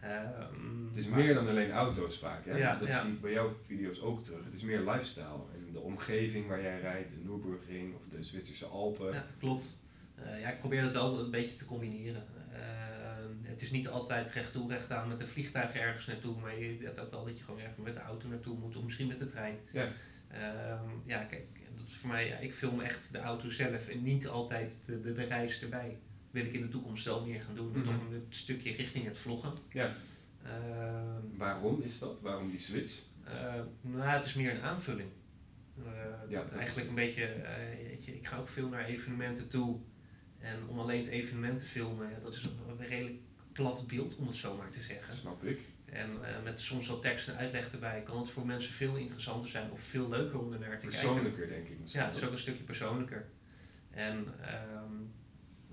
Ehm, 0.03 0.87
Het 0.89 0.97
is 0.97 1.07
maar- 1.07 1.19
meer 1.19 1.35
dan 1.35 1.49
alleen 1.49 1.71
auto's 1.71 2.19
vaak. 2.19 2.45
Hè? 2.45 2.57
Ja, 2.57 2.77
dat 2.77 2.89
ja. 2.89 3.03
zie 3.03 3.13
ik 3.13 3.21
bij 3.21 3.33
jouw 3.33 3.57
video's 3.67 4.01
ook 4.01 4.23
terug. 4.23 4.45
Het 4.45 4.55
is 4.55 4.63
meer 4.63 4.81
lifestyle. 4.81 5.43
En 5.55 5.73
de 5.73 5.81
omgeving 5.81 6.49
waar 6.49 6.63
jij 6.63 6.81
rijdt, 6.81 7.15
de 7.25 7.93
of 7.95 8.09
de 8.09 8.23
Zwitserse 8.23 8.67
Alpen. 8.67 9.13
Ja, 9.13 9.27
klopt. 9.39 9.81
Eh, 10.15 10.41
ja, 10.41 10.49
ik 10.51 10.59
probeer 10.59 10.83
dat 10.83 10.93
wel 10.93 11.19
een 11.19 11.31
beetje 11.31 11.57
te 11.57 11.65
combineren. 11.65 12.27
Eh, 12.53 12.61
het 13.43 13.63
is 13.63 13.71
niet 13.71 13.89
altijd 13.89 14.31
recht 14.31 14.53
toe, 14.53 14.71
recht 14.71 14.91
aan 14.91 15.09
met 15.09 15.21
een 15.21 15.29
vliegtuig 15.29 15.75
ergens 15.75 16.07
naartoe, 16.07 16.41
maar 16.41 16.59
je 16.59 16.79
hebt 16.83 17.01
ook 17.01 17.11
wel 17.11 17.25
dat 17.25 17.39
je 17.39 17.45
gewoon 17.45 17.61
ergens 17.61 17.85
met 17.85 17.95
de 17.95 18.01
auto 18.01 18.29
naartoe 18.29 18.59
moet, 18.59 18.77
of 18.77 18.85
misschien 18.85 19.07
met 19.07 19.19
de 19.19 19.25
trein. 19.25 19.59
Ja. 19.73 19.89
Ehm, 20.29 20.89
ja, 21.07 21.25
kijk, 21.25 21.47
dat 21.75 21.87
is 21.87 21.97
voor 21.97 22.11
mij, 22.11 22.27
ja, 22.27 22.37
ik 22.37 22.55
film 22.55 22.81
echt 22.81 23.13
de 23.13 23.19
auto 23.19 23.51
zelf 23.51 23.89
en 23.89 24.03
niet 24.03 24.29
altijd 24.29 24.81
de, 24.87 25.01
de, 25.01 25.13
de 25.13 25.25
reis 25.25 25.63
erbij. 25.63 25.99
Wil 26.33 26.45
ik 26.45 26.53
in 26.53 26.61
de 26.61 26.69
toekomst 26.69 27.05
wel 27.05 27.27
meer 27.27 27.41
gaan 27.41 27.55
doen, 27.55 27.69
Mhm. 27.71 27.85
toch 27.85 27.95
een 27.95 28.27
stukje 28.29 28.73
richting 28.73 29.05
het 29.05 29.19
vloggen. 29.19 29.53
Ja. 29.73 29.93
Ehm, 30.45 31.37
Waarom 31.37 31.81
is 31.83 31.99
dat? 31.99 32.21
Waarom 32.21 32.51
die 32.51 32.59
switch? 32.59 33.01
eh, 33.25 33.55
nou, 33.81 34.09
het 34.09 34.25
is 34.25 34.35
meer 34.35 34.55
een 34.55 34.63
aanvulling. 34.63 35.09
Eh, 35.79 35.85
Ja, 36.29 36.39
dat 36.39 36.49
dat 36.49 36.59
eigenlijk 36.59 36.89
een 36.89 36.95
beetje, 36.95 37.25
eh, 37.25 37.87
weet 37.89 38.05
je, 38.05 38.15
ik 38.17 38.27
ga 38.27 38.37
ook 38.39 38.49
veel 38.49 38.69
naar 38.69 38.85
evenementen 38.85 39.49
toe. 39.49 39.79
En 40.39 40.67
om 40.69 40.79
alleen 40.79 40.99
het 41.01 41.09
evenement 41.09 41.59
te 41.59 41.65
filmen, 41.65 42.11
ja, 42.11 42.19
dat 42.23 42.35
is 42.35 42.45
een, 42.45 42.53
een 42.81 42.87
redelijk 42.87 43.17
plat 43.53 43.85
beeld, 43.87 44.17
om 44.17 44.27
het 44.27 44.37
zo 44.37 44.57
maar 44.57 44.71
te 44.71 44.81
zeggen. 44.83 45.15
Snap 45.15 45.45
ik. 45.45 45.61
En 45.85 46.11
eh, 46.25 46.43
met 46.45 46.61
soms 46.61 46.87
wat 46.87 47.03
tekst 47.03 47.29
en 47.29 47.37
uitleg 47.37 47.73
erbij 47.73 48.03
kan 48.03 48.19
het 48.19 48.31
voor 48.31 48.47
mensen 48.47 48.73
veel 48.73 48.97
interessanter 48.97 49.51
zijn 49.51 49.71
of 49.71 49.81
veel 49.81 50.09
leuker 50.09 50.39
om 50.39 50.53
er 50.53 50.59
naar 50.59 50.79
te 50.79 50.87
kijken. 50.87 50.89
Persoonlijker 50.89 51.49
denk 51.49 51.69
ik 51.69 51.81
misschien. 51.81 52.01
Ja, 52.01 52.07
het 52.07 52.17
is 52.17 52.25
ook 52.25 52.33
een 52.33 52.39
stukje 52.39 52.63
persoonlijker. 52.65 53.29
En 53.91 54.27
ehm 54.41 54.93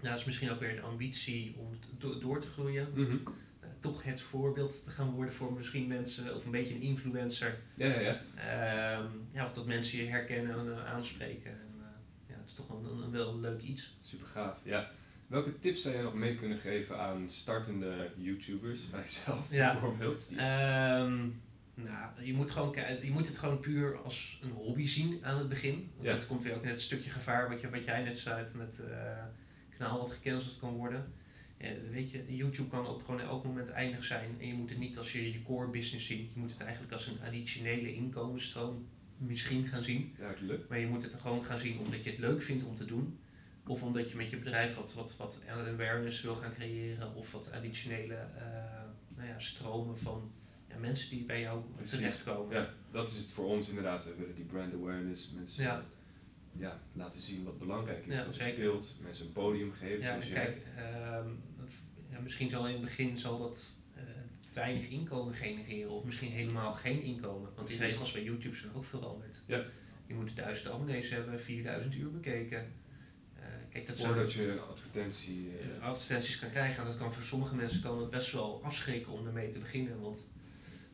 ja, 0.02 0.10
dat 0.10 0.20
is 0.20 0.26
misschien 0.26 0.52
ook 0.52 0.60
weer 0.60 0.76
de 0.76 0.82
ambitie 0.82 1.56
om 1.58 1.78
do- 1.98 2.20
door 2.20 2.40
te 2.42 2.48
groeien. 2.48 2.88
Mhm. 2.94 3.12
Eh, 3.60 3.70
toch 3.80 4.04
het 4.04 4.22
voorbeeld 4.22 4.84
te 4.84 4.90
gaan 4.90 5.10
worden 5.12 5.34
voor 5.34 5.54
misschien 5.54 5.88
mensen, 5.88 6.36
of 6.36 6.46
een 6.46 6.52
beetje 6.52 6.76
een 6.76 6.82
influencer. 6.82 7.58
Ja, 7.76 7.86
ja, 7.88 8.00
ja. 8.00 8.22
Ehm, 8.36 9.08
ja, 9.34 9.44
of 9.44 9.54
dat 9.54 9.66
mensen 9.66 9.98
je 10.00 10.10
herkennen 10.10 10.60
en 10.60 10.74
eh, 10.74 10.86
aanspreken. 10.94 11.52
En, 11.52 11.74
eh, 11.80 11.86
ja, 12.28 12.36
het 12.40 12.48
is 12.50 12.54
toch 12.54 12.68
wel 12.68 12.92
een, 12.92 13.04
een 13.04 13.12
wel 13.12 13.40
leuk 13.40 13.62
iets. 13.62 13.98
Super 14.02 14.28
gaaf. 14.28 14.58
Ja. 14.64 14.92
Welke 15.28 15.60
tips 15.60 15.82
zou 15.82 15.94
jij 15.96 16.04
nog 16.04 16.14
mee 16.14 16.36
kunnen 16.36 16.58
geven 16.58 17.00
aan 17.00 17.30
startende 17.30 18.10
YouTubers, 18.18 18.80
bij 18.92 19.00
jezelf 19.02 19.46
Ja. 19.50 19.72
bijvoorbeeld? 19.72 20.30
Ehm, 20.38 21.18
nou, 21.76 22.10
je 22.24 22.34
moet, 22.34 22.52
gewoon, 22.52 22.76
je 23.02 23.12
moet 23.12 23.28
het 23.28 23.38
gewoon 23.38 23.60
puur 23.60 23.98
als 23.98 24.40
een 24.44 24.52
hobby 24.52 24.86
zien 24.86 25.20
aan 25.26 25.38
het 25.38 25.50
begin. 25.50 25.92
Want 25.96 26.08
Ja. 26.08 26.14
dat 26.14 26.28
komt 26.28 26.44
weer 26.44 26.56
ook 26.56 26.62
net 26.64 26.72
het 26.72 26.82
stukje 26.82 27.10
gevaar 27.10 27.50
wat, 27.50 27.62
je, 27.62 27.70
wat 27.70 27.84
jij 27.86 28.04
net 28.04 28.18
zei 28.18 28.46
met 28.56 28.84
kanaal 29.80 29.98
wat 29.98 30.12
gecanceld 30.12 30.60
kan 30.60 30.74
worden. 30.74 31.14
Ja, 31.58 31.70
weet 31.92 32.12
je, 32.12 32.36
YouTube 32.36 32.70
kan 32.70 32.88
ook 32.88 33.04
gewoon 33.06 33.22
elk 33.22 33.44
moment 33.46 33.70
eindig 33.70 34.04
zijn. 34.04 34.36
En 34.40 34.48
je 34.48 34.54
moet 34.54 34.70
het 34.70 34.80
niet 34.80 34.98
als 34.98 35.12
je 35.12 35.32
je 35.32 35.44
core 35.44 35.68
business 35.68 36.06
ziet. 36.08 36.34
Je 36.34 36.40
moet 36.40 36.52
het 36.52 36.62
eigenlijk 36.62 36.94
als 36.94 37.08
een 37.08 37.22
additionele 37.26 37.96
inkomensstroom 37.96 38.88
misschien 39.18 39.68
gaan 39.68 39.84
zien. 39.84 40.16
Duidelijk. 40.18 40.70
Maar 40.70 40.80
je 40.80 40.88
moet 40.88 41.04
het 41.04 41.14
gewoon 41.16 41.44
gaan 41.44 41.60
zien 41.60 41.80
omdat 41.80 42.04
je 42.04 42.10
het 42.10 42.20
leuk 42.20 42.42
vindt 42.42 42.64
om 42.64 42.76
te 42.76 42.86
doen. 42.86 43.20
Of 43.68 43.84
omdat 43.84 44.10
je 44.10 44.16
met 44.16 44.30
je 44.30 44.38
bedrijf 44.38 44.76
wat, 44.76 44.94
wat, 44.94 45.18
wat 45.18 45.40
awareness 45.48 46.22
wil 46.22 46.36
gaan 46.36 46.54
creëren. 46.54 47.16
Of 47.16 47.32
wat 47.32 47.52
additionele 47.52 48.16
eh, 48.16 48.44
nou 49.16 49.28
ja, 49.28 49.40
stromen 49.40 49.98
van 49.98 50.32
ja, 50.68 50.78
mensen 50.78 51.10
die 51.10 51.26
bij 51.26 51.42
jou 51.42 51.62
Precies. 51.76 51.98
terechtkomen. 51.98 52.56
Ja, 52.56 52.74
dat 52.92 53.10
is 53.10 53.18
het 53.18 53.32
voor 53.32 53.46
ons 53.46 53.68
inderdaad. 53.70 54.06
We 54.06 54.16
willen 54.18 54.36
die 54.36 54.46
brand 54.46 54.74
awareness, 54.74 55.32
mensen 55.32 55.64
Ja. 55.64 55.84
Ja, 56.58 56.80
laten 56.94 57.22
zien 57.22 57.44
wat 57.44 57.60
belangrijk 57.60 58.06
is, 58.06 58.16
Ja, 58.16 58.26
wat 58.26 58.36
zeker. 58.36 58.54
speelt, 58.54 58.96
mensen 59.02 59.26
een 59.26 59.32
podium 59.32 59.74
geven. 59.74 60.00
Ja, 60.02 60.18
jij. 60.18 60.30
kijk, 60.30 60.58
ehm, 60.78 61.30
ja, 62.10 62.20
misschien 62.20 62.50
zal 62.50 62.68
in 62.68 62.74
het 62.74 62.82
begin 62.82 63.18
zal 63.18 63.40
dat 63.40 63.78
eh, 63.96 64.04
weinig 64.54 64.88
inkomen 64.88 65.34
genereren. 65.34 65.92
Of 65.92 66.04
misschien 66.04 66.32
helemaal 66.32 66.74
geen 66.74 67.02
inkomen. 67.02 67.50
Want 67.56 67.68
die 67.68 67.78
regels 67.78 68.12
bij 68.12 68.24
YouTube 68.24 68.56
zijn 68.56 68.74
ook 68.74 68.86
veranderd. 68.86 69.42
Ja. 69.46 69.64
Je 70.06 70.14
moet 70.14 70.36
1000 70.36 70.68
abonnees 70.70 71.10
hebben, 71.10 71.42
4000 71.42 71.96
uur 71.96 72.12
bekeken. 72.12 72.74
Eh, 73.36 73.44
kijk, 73.70 73.88
dat 73.88 73.98
Voordat 73.98 74.34
je 74.34 74.52
een 74.52 74.60
advertentie... 74.62 75.50
eh, 75.78 75.84
advertenties 75.84 76.40
kan 76.40 76.50
krijgen. 76.50 76.80
En 76.80 76.86
dat 76.90 76.98
kan 76.98 77.14
voor 77.14 77.24
sommige 77.24 77.56
mensen 77.56 77.82
kan 77.82 78.00
het 78.02 78.10
best 78.10 78.32
wel 78.32 78.62
afschrikken 78.64 79.12
om 79.12 79.26
ermee 79.28 79.50
te 79.50 79.60
beginnen. 79.60 80.00
Want 80.02 80.28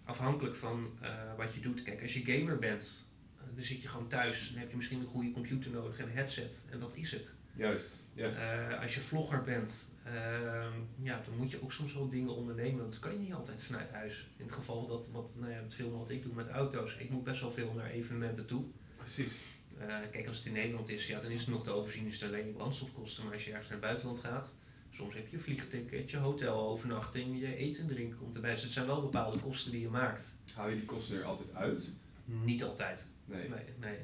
afhankelijk 0.03 0.55
van 0.55 0.89
wat 1.37 1.53
je 1.53 1.59
doet. 1.61 1.83
Kijk, 1.83 2.01
als 2.01 2.13
je 2.13 2.23
gamer 2.25 2.59
bent, 2.59 3.13
dan 3.55 3.63
zit 3.63 3.81
je 3.81 3.87
gewoon 3.87 4.07
thuis. 4.07 4.49
Dan 4.49 4.59
heb 4.59 4.69
je 4.69 4.75
misschien 4.75 4.99
een 4.99 5.07
goede 5.07 5.31
computer 5.31 5.71
nodig 5.71 5.99
en 5.99 6.05
een 6.05 6.13
headset. 6.13 6.65
En 6.69 6.79
dat 6.79 6.95
is 6.95 7.11
het. 7.11 7.33
juist, 7.55 8.03
ja. 8.13 8.29
Eh, 8.29 8.81
als 8.81 8.95
je 8.95 9.01
vlogger 9.01 9.41
bent, 9.43 9.95
ehm, 10.03 10.73
ja, 11.01 11.21
dan 11.25 11.37
moet 11.37 11.51
je 11.51 11.63
ook 11.63 11.71
soms 11.71 11.93
wel 11.93 12.09
dingen 12.09 12.35
ondernemen. 12.35 12.79
Want 12.79 12.91
dat 12.91 12.99
kan 12.99 13.11
je 13.11 13.19
niet 13.19 13.33
altijd 13.33 13.63
vanuit 13.63 13.91
huis. 13.91 14.27
In 14.37 14.45
het 14.45 14.53
geval 14.53 14.87
dat 14.87 15.09
wat, 15.11 15.31
nou 15.35 15.51
ja, 15.51 15.61
het 15.61 15.73
filmen 15.73 15.99
wat 15.99 16.09
ik 16.09 16.23
doe 16.23 16.33
met 16.33 16.47
auto's. 16.47 16.97
Ik 16.97 17.09
moet 17.09 17.23
best 17.23 17.41
wel 17.41 17.51
veel 17.51 17.73
naar 17.73 17.89
evenementen 17.89 18.45
toe. 18.45 18.63
Precies. 18.97 19.37
Eh, 19.77 19.87
kijk, 20.11 20.27
als 20.27 20.37
het 20.37 20.45
in 20.45 20.53
Nederland 20.53 20.89
is, 20.89 21.07
ja, 21.07 21.21
dan 21.21 21.31
is 21.31 21.39
het 21.39 21.49
nog 21.49 21.63
te 21.63 21.71
overzien, 21.71 22.07
is 22.07 22.21
het 22.21 22.29
alleen 22.29 22.45
je 22.45 22.51
brandstofkosten. 22.51 23.23
Maar 23.23 23.33
als 23.33 23.45
je 23.45 23.51
ergens 23.51 23.69
naar 23.69 23.77
het 23.77 23.87
buitenland 23.87 24.19
gaat, 24.19 24.53
soms 24.91 25.13
heb 25.13 25.27
je 25.27 25.39
vliegticket, 25.39 26.11
je 26.11 26.17
hotelovernachting, 26.17 27.39
je 27.39 27.55
eten 27.55 27.81
en 27.81 27.87
drinken 27.87 28.17
komt 28.17 28.35
erbij. 28.35 28.51
Dus 28.51 28.63
het 28.63 28.71
zijn 28.71 28.85
wel 28.85 29.01
bepaalde 29.01 29.39
kosten 29.39 29.71
die 29.71 29.81
je 29.81 29.89
maakt. 29.89 30.41
Hou 30.53 30.69
je 30.69 30.75
die 30.75 30.85
kosten 30.85 31.17
er 31.17 31.23
altijd 31.23 31.55
uit? 31.55 31.91
Niet 32.25 32.63
altijd. 32.63 33.05
Nee. 33.25 33.49
Nee, 33.49 33.59
nee. 33.79 33.97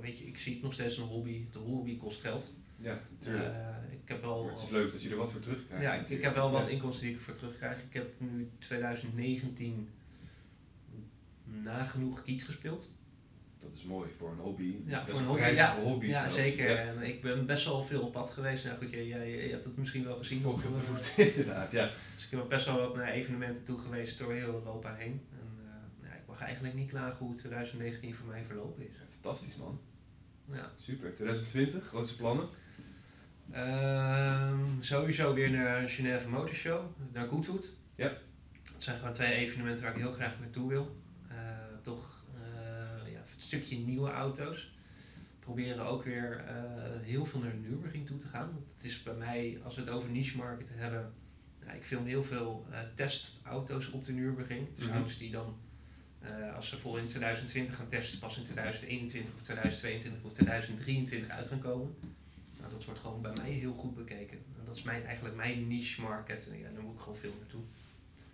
Weet 0.00 0.18
je, 0.18 0.24
ik 0.26 0.38
zie 0.38 0.52
het 0.54 0.62
nog 0.62 0.72
steeds 0.72 0.96
een 0.96 1.04
hobby. 1.04 1.44
De 1.52 1.58
hobby 1.58 1.96
kost 1.96 2.20
geld. 2.20 2.52
Ja, 2.76 3.00
natuurlijk. 3.10 3.54
Eh, 3.54 3.92
ik 3.92 4.08
heb 4.08 4.20
wel. 4.20 4.42
maar 4.44 4.52
het 4.52 4.62
is 4.62 4.68
leuk 4.68 4.92
dat 4.92 5.02
je 5.02 5.10
er 5.10 5.16
wat 5.16 5.32
voor 5.32 5.40
terugkrijgt. 5.40 5.84
Ja, 5.84 5.88
ik, 5.90 5.94
ik 5.94 6.00
natuurlijk. 6.00 6.26
heb 6.28 6.34
wel 6.34 6.50
wat 6.50 6.66
Ja. 6.66 6.70
inkomsten 6.72 7.02
die 7.06 7.12
ik 7.14 7.18
ervoor 7.20 7.34
terugkrijg. 7.34 7.82
Ik 7.82 7.92
heb 7.92 8.12
nu 8.20 8.50
2019 8.58 9.88
nagenoeg 11.44 12.22
kiet 12.22 12.44
gespeeld. 12.44 12.90
Dat 13.58 13.74
is 13.74 13.84
mooi 13.84 14.10
voor 14.18 14.30
een 14.30 14.38
hobby. 14.38 14.74
Ja, 14.86 15.04
Best 15.04 15.10
voor 15.10 15.20
een 15.20 15.26
hobby. 15.26 15.42
Ja, 15.54 15.76
hobby 15.80 16.06
ja 16.06 16.20
zelfs. 16.20 16.34
zeker. 16.34 16.70
Ja. 16.70 16.76
En 16.76 17.02
ik 17.02 17.22
ben 17.22 17.46
best 17.46 17.64
wel 17.64 17.84
veel 17.84 18.02
op 18.02 18.12
pad 18.12 18.30
geweest. 18.30 18.64
Nou 18.64 18.76
goed, 18.76 18.90
jij, 18.90 19.06
jij, 19.06 19.44
je 19.44 19.50
hebt 19.50 19.64
het 19.64 19.76
misschien 19.76 20.04
wel 20.04 20.16
gezien. 20.18 20.40
Volg 20.40 20.64
op 20.66 20.74
de 20.74 20.80
Eh, 20.80 20.84
voet, 20.86 21.14
inderdaad. 21.34 21.70
Ja. 21.70 21.90
Dus 22.14 22.24
ik 22.24 22.30
ben 22.30 22.48
best 22.48 22.66
wel 22.66 22.78
wat 22.78 22.96
naar 22.96 23.08
evenementen 23.12 23.64
toe 23.64 23.78
geweest 23.78 24.18
door 24.18 24.32
heel 24.32 24.52
Europa 24.54 24.94
heen. 24.94 25.20
Mag 26.36 26.44
eigenlijk 26.44 26.74
niet 26.74 26.88
klagen 26.88 27.26
hoe 27.26 27.34
2019 27.34 28.14
voor 28.14 28.26
mij 28.26 28.44
verlopen 28.44 28.88
is. 28.88 28.94
Fantastisch 29.10 29.56
man. 29.56 29.80
Ja. 30.52 30.70
Super. 30.76 31.14
2020, 31.14 31.86
grootste 31.86 32.16
plannen? 32.16 32.48
Ehm, 33.50 34.80
sowieso 34.80 35.34
weer 35.34 35.50
naar 35.50 35.88
Genève 35.88 36.28
Motor 36.28 36.54
Show, 36.54 36.84
naar 37.12 37.28
Goodwood. 37.28 37.72
Ja. 37.94 38.08
Dat 38.72 38.82
zijn 38.82 38.98
gewoon 38.98 39.12
twee 39.12 39.32
evenementen 39.34 39.82
waar 39.82 39.92
ik 39.92 39.98
heel 39.98 40.12
graag 40.12 40.40
naartoe 40.40 40.68
wil. 40.68 40.96
Eh, 41.28 41.36
toch 41.82 42.24
eh, 42.34 43.12
ja, 43.12 43.18
het 43.18 43.34
stukje 43.36 43.76
nieuwe 43.76 44.10
auto's. 44.10 44.74
Proberen 45.40 45.86
ook 45.86 46.04
weer 46.04 46.44
eh, 46.46 46.54
heel 47.02 47.24
veel 47.24 47.40
naar 47.40 47.52
de 47.52 47.68
Nürburgring 47.68 48.06
toe 48.06 48.16
te 48.16 48.28
gaan. 48.28 48.50
Want 48.52 48.66
het 48.74 48.84
is 48.84 49.02
bij 49.02 49.14
mij, 49.14 49.60
als 49.64 49.74
we 49.74 49.80
het 49.80 49.90
over 49.90 50.10
niche 50.10 50.36
market 50.36 50.68
hebben, 50.72 51.12
ja, 51.64 51.72
ik 51.72 51.84
film 51.84 52.06
heel 52.06 52.24
veel 52.24 52.66
testauto's 52.94 53.90
op 53.90 54.04
de 54.04 54.12
Nürburgring. 54.12 54.74
Dus 54.74 54.84
Mhm. 54.84 54.94
auto's 54.94 55.18
die 55.18 55.30
dan, 55.30 55.56
eh, 56.20 56.56
als 56.56 56.68
ze 56.68 56.78
vol 56.78 56.96
in 56.96 57.06
2020 57.06 57.76
gaan 57.76 57.88
testen, 57.88 58.18
pas 58.18 58.36
in 58.36 58.42
2021 58.42 59.34
of 59.34 59.42
2022 59.42 60.24
of 60.24 60.32
2023 60.32 61.30
uit 61.30 61.46
gaan 61.46 61.60
komen. 61.60 61.94
Nou, 62.58 62.72
dat 62.72 62.84
wordt 62.84 63.00
gewoon 63.00 63.22
bij 63.22 63.32
mij 63.42 63.50
heel 63.50 63.74
goed 63.74 63.94
bekeken. 63.94 64.38
En 64.58 64.64
dat 64.64 64.76
is 64.76 64.82
mijn, 64.82 65.04
eigenlijk 65.04 65.36
mijn 65.36 65.66
niche 65.68 66.00
market. 66.00 66.48
En 66.50 66.58
ja, 66.58 66.68
daar 66.74 66.82
moet 66.82 66.94
ik 66.94 67.00
gewoon 67.00 67.16
veel 67.16 67.34
naartoe. 67.40 67.62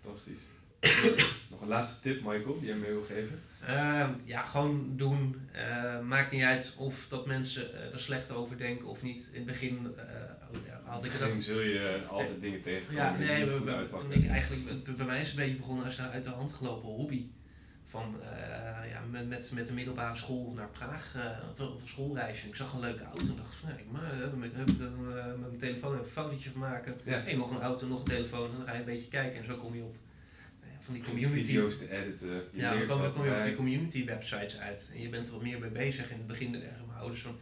Fantastisch. 0.01 0.47
Nog 1.51 1.61
een 1.61 1.67
laatste 1.67 2.01
tip, 2.01 2.15
Michael, 2.23 2.59
die 2.59 2.67
jij 2.67 2.75
mee 2.75 2.91
wil 2.91 3.03
geven? 3.03 3.41
Ehm, 3.65 4.11
ja, 4.23 4.43
gewoon 4.43 4.93
doen. 4.95 5.41
Eh, 5.51 5.99
maakt 5.99 6.31
niet 6.31 6.43
uit 6.43 6.75
of 6.77 7.05
dat 7.09 7.25
mensen 7.25 7.73
eh, 7.73 7.93
er 7.93 7.99
slecht 7.99 8.31
over 8.31 8.57
denken 8.57 8.87
of 8.87 9.03
niet. 9.03 9.29
In 9.31 9.37
het 9.37 9.45
begin 9.45 9.93
eh, 9.97 10.03
had 10.83 11.03
ik 11.03 11.11
het 11.11 11.21
ook 11.21 11.41
zul 11.41 11.59
je 11.59 12.01
altijd 12.09 12.41
dingen 12.41 12.61
tegenkomen 12.61 13.03
Ja, 13.03 13.17
die 13.17 13.25
nee, 13.27 13.43
niet 13.43 13.51
goed 13.51 13.69
uitpakken. 13.69 14.09
toen 14.09 14.23
ik 14.23 14.29
eigenlijk, 14.29 14.83
bij 14.97 15.05
mij 15.05 15.21
is 15.21 15.27
het 15.27 15.37
een 15.37 15.43
beetje 15.43 15.59
begonnen 15.59 15.85
als 15.85 15.97
een 15.97 16.05
uit 16.05 16.23
de 16.23 16.29
hand 16.29 16.53
gelopen 16.53 16.89
hobby. 16.89 17.25
Van, 17.93 18.15
eh, 18.21 18.89
ja, 18.89 19.01
met, 19.11 19.27
met, 19.27 19.51
met 19.53 19.67
de 19.67 19.73
middelbare 19.73 20.15
school 20.15 20.51
naar 20.55 20.69
Praag, 20.69 21.15
eh, 21.15 21.63
op 21.65 21.81
een 21.81 21.87
schoolreisje. 21.87 22.47
Ik 22.47 22.55
zag 22.55 22.73
een 22.73 22.79
leuke 22.79 23.03
auto 23.03 23.25
en 23.27 23.35
dacht 23.35 23.55
van, 23.55 23.69
ik 23.69 23.91
maar, 23.91 24.21
eh, 24.21 24.33
met, 24.37 24.55
met, 24.55 24.79
mijn 25.39 25.57
telefoon 25.57 25.93
even 25.93 26.05
een 26.05 26.11
fotootje 26.11 26.49
van 26.49 26.61
maken. 26.61 26.95
Ja. 27.03 27.21
Hey, 27.21 27.35
nog 27.35 27.51
een 27.51 27.61
auto, 27.61 27.87
nog 27.87 27.99
een 27.99 28.05
telefoon 28.05 28.51
en 28.51 28.57
dan 28.57 28.65
ga 28.65 28.73
je 28.73 28.79
een 28.79 28.85
beetje 28.85 29.07
kijken 29.07 29.39
en 29.39 29.45
zo 29.45 29.55
kom 29.55 29.75
je 29.75 29.81
op 29.81 29.95
nou 30.61 30.73
van 30.79 30.93
die 30.93 31.03
community. 31.03 31.43
Video's 31.43 31.77
te 31.77 31.91
editen. 31.91 32.29
Je 32.29 32.61
Ja, 32.61 32.85
dan 32.85 33.11
kom, 33.11 33.25
je 33.25 33.35
op 33.35 33.43
die 33.43 33.55
community 33.55 34.05
websites 34.05 34.59
uit 34.59 34.91
en 34.93 35.01
je 35.01 35.09
bent 35.09 35.27
er 35.27 35.33
wat 35.33 35.41
meer 35.41 35.59
mee 35.59 35.69
bezig. 35.69 36.09
In 36.09 36.17
het 36.17 36.27
begin 36.27 36.51
zeggen 36.53 36.85
mijn 36.87 36.99
ouders 36.99 37.21
van, 37.21 37.37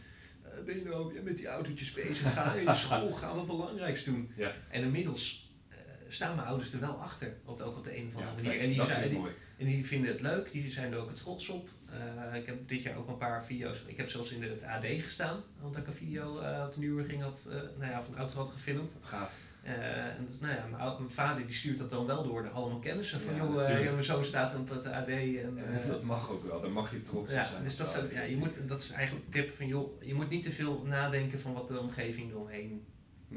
ben 0.65 0.77
je 0.77 0.83
nou 0.83 1.21
met 1.23 1.37
die 1.37 1.47
autootjes 1.47 1.91
bezig? 1.91 2.33
Ga 2.33 2.53
in 2.53 2.65
de 2.65 2.75
school, 2.75 3.11
gaan 3.21 3.31
we 3.33 3.37
het 3.37 3.47
belangrijkste 3.47 4.11
doen. 4.11 4.31
Ja. 4.35 4.53
En 4.69 4.81
inmiddels 4.81 5.51
eh, 5.69 5.77
staan 6.07 6.35
mijn 6.35 6.47
ouders 6.47 6.73
er 6.73 6.79
wel 6.79 7.01
achter, 7.01 7.33
op, 7.45 7.61
ook 7.61 7.77
op 7.77 7.83
de 7.83 7.97
een 7.97 8.07
of 8.07 8.15
andere 8.15 8.41
Ja, 8.41 8.47
manier. 8.47 8.59
En 8.59 8.69
die 8.69 8.83
zei, 8.83 9.09
die- 9.09 9.19
mooi. 9.19 9.31
En 9.61 9.67
die 9.67 9.85
vinden 9.85 10.11
het 10.11 10.21
leuk, 10.21 10.51
die 10.51 10.71
zijn 10.71 10.91
er 10.91 10.99
ook 10.99 11.09
het 11.09 11.17
trots 11.17 11.49
op. 11.49 11.69
Eh, 11.89 12.35
ik 12.35 12.45
heb 12.45 12.67
dit 12.67 12.83
jaar 12.83 12.97
ook 12.97 13.07
een 13.07 13.17
paar 13.17 13.43
video's. 13.43 13.77
Ik 13.85 13.97
heb 13.97 14.09
zelfs 14.09 14.31
in 14.31 14.43
het 14.43 14.63
AD 14.63 14.85
gestaan, 14.85 15.43
omdat 15.61 15.81
ik 15.81 15.87
een 15.87 15.93
video 15.93 16.41
uh, 16.41 16.63
op 16.67 16.73
de 16.73 16.79
Nürburgring 16.79 17.21
had, 17.21 17.47
uh, 17.47 17.53
nou 17.53 17.91
ja, 17.91 18.03
van 18.03 18.17
auto 18.17 18.37
had 18.37 18.49
gefilmd. 18.49 18.93
Dat 18.93 19.05
gaaf. 19.05 19.31
en 19.63 20.27
nou 20.39 20.53
ja, 20.53 20.65
mijn, 20.71 20.95
mijn, 20.97 21.11
vader 21.11 21.45
die 21.45 21.55
stuurt 21.55 21.77
dat 21.77 21.89
dan 21.89 22.05
wel 22.05 22.23
door 22.23 22.43
de 22.43 22.49
allemaal 22.49 22.79
kennissen. 22.79 23.19
Van 23.19 23.35
Ja, 23.35 23.45
joh, 23.45 23.83
ja, 23.83 23.91
mijn 23.91 24.03
zoon 24.03 24.25
staat 24.25 24.55
op 24.55 24.69
het 24.69 24.85
AD. 24.85 25.07
En, 25.07 25.59
dat 25.87 26.03
mag 26.03 26.31
ook 26.31 26.43
wel, 26.43 26.61
daar 26.61 26.71
mag 26.71 26.91
je 26.91 27.01
trots 27.01 27.31
ja, 27.31 27.41
op 27.41 27.47
zijn. 27.47 27.63
dus 27.63 27.77
dat, 27.77 27.87
is, 27.87 28.15
ja, 28.15 28.21
je 28.21 28.37
moet, 28.37 28.67
dat 28.67 28.81
is 28.81 28.91
eigenlijk 28.91 29.25
een 29.25 29.31
tip 29.31 29.55
van 29.55 29.67
joh, 29.67 30.03
je 30.03 30.13
moet 30.13 30.29
niet 30.29 30.43
te 30.43 30.51
veel 30.51 30.83
nadenken 30.85 31.39
van 31.39 31.53
wat 31.53 31.67
de 31.67 31.79
omgeving 31.79 32.31
eromheen 32.31 32.85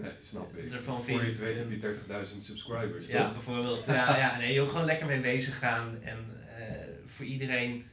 Nee, 0.03 0.11
snap 0.21 0.57
ik. 0.57 0.73
ervan 0.73 1.03
Voor 1.03 1.21
je 1.21 1.27
het 1.27 1.39
weet 1.39 1.59
heb 1.59 1.71
je 1.71 1.95
30.000 2.35 2.39
subscribers, 2.39 3.09
Ja, 3.09 3.25
toch? 3.25 3.33
bijvoorbeeld. 3.33 3.85
Ja, 3.85 4.17
ja, 4.25 4.39
nee, 4.39 4.53
joh, 4.55 4.69
gewoon 4.69 4.85
lekker 4.85 5.07
mee 5.07 5.21
bezig 5.21 5.59
gaan. 5.59 6.03
En 6.03 6.19
eh, 6.59 6.75
voor 7.07 7.25
iedereen, 7.25 7.85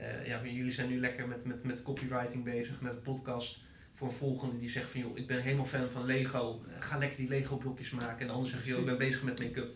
eh, 0.00 0.26
ja, 0.26 0.40
jullie 0.44 0.72
zijn 0.72 0.88
nu 0.88 1.00
lekker 1.00 1.28
met, 1.28 1.44
met, 1.44 1.64
met 1.64 1.82
copywriting 1.82 2.44
bezig, 2.44 2.80
met 2.80 2.92
een 2.92 3.02
podcast. 3.02 3.60
Voor 3.94 4.08
een 4.08 4.14
volgende 4.14 4.58
die 4.58 4.70
zegt 4.70 4.90
van, 4.90 5.00
joh, 5.00 5.18
ik 5.18 5.26
ben 5.26 5.40
helemaal 5.42 5.64
fan 5.66 5.90
van 5.90 6.04
Lego. 6.04 6.64
Eh, 6.68 6.74
Ga 6.82 6.98
lekker 6.98 7.16
die 7.16 7.28
Lego 7.28 7.56
blokjes 7.56 7.90
maken. 7.90 8.20
En 8.20 8.26
de 8.26 8.32
ander 8.32 8.50
zegt, 8.50 8.66
joh, 8.66 8.78
ik 8.78 8.84
ben 8.84 8.98
bezig 8.98 9.22
met 9.22 9.40
make-up. 9.40 9.70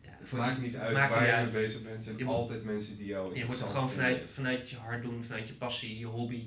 Ja, 0.00 0.36
maakt 0.36 0.60
niet 0.60 0.76
uit 0.76 0.92
maakt 0.94 1.10
waar 1.10 1.20
niet 1.20 1.28
je 1.28 1.34
uit. 1.34 1.52
mee 1.52 1.62
bezig 1.62 1.82
bent. 1.82 1.96
Er 1.96 2.02
zijn 2.02 2.18
Je 2.18 2.24
altijd 2.24 2.64
mensen 2.64 2.96
die 2.96 3.06
jou 3.06 3.36
Je 3.38 3.44
moet 3.44 3.58
het 3.58 3.66
gewoon 3.68 3.90
vinden. 3.90 4.08
vanuit, 4.10 4.30
vanuit 4.30 4.70
je 4.70 4.76
hart 4.76 5.02
doen, 5.02 5.24
vanuit 5.24 5.48
je 5.48 5.54
passie, 5.54 5.98
je 5.98 6.06
hobby. 6.06 6.46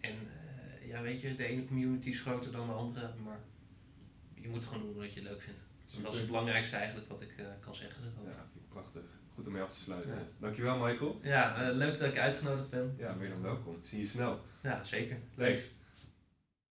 En 0.00 0.12
ja, 0.88 1.02
weet 1.02 1.20
je, 1.20 1.36
de 1.36 1.44
ene 1.44 1.64
community 1.64 2.08
is 2.08 2.20
groter 2.20 2.52
dan 2.52 2.66
de 2.66 2.72
andere, 2.72 3.10
maar 3.24 3.38
je 4.44 4.50
moet 4.50 4.62
het 4.62 4.72
gewoon 4.72 4.86
doen 4.86 5.02
wat 5.02 5.14
je 5.14 5.22
leuk 5.22 5.42
vindt. 5.42 5.64
Dat 6.02 6.12
is 6.12 6.18
het 6.18 6.26
belangrijkste 6.26 6.76
eigenlijk 6.76 7.08
wat 7.08 7.20
ik 7.20 7.32
eh, 7.36 7.44
kan 7.60 7.74
zeggen. 7.74 8.02
erover. 8.02 8.30
Ja, 8.30 8.46
vind 8.52 8.64
ik 8.64 8.68
prachtig. 8.68 9.02
Goed 9.34 9.46
om 9.46 9.52
mee 9.52 9.62
af 9.62 9.72
te 9.72 9.80
sluiten. 9.80 10.16
Ja. 10.16 10.24
Dankjewel 10.38 10.78
Michael. 10.78 11.20
Ja, 11.22 11.68
eh, 11.68 11.74
leuk 11.76 11.98
dat 11.98 12.08
ik 12.08 12.18
uitgenodigd 12.18 12.70
ben. 12.70 12.94
Ja, 12.98 13.14
meer 13.14 13.28
dan 13.28 13.42
welkom. 13.42 13.78
Zie 13.82 13.98
je 13.98 14.06
snel. 14.06 14.40
Ja, 14.62 14.84
zeker. 14.84 15.18
Thanks. 15.36 15.74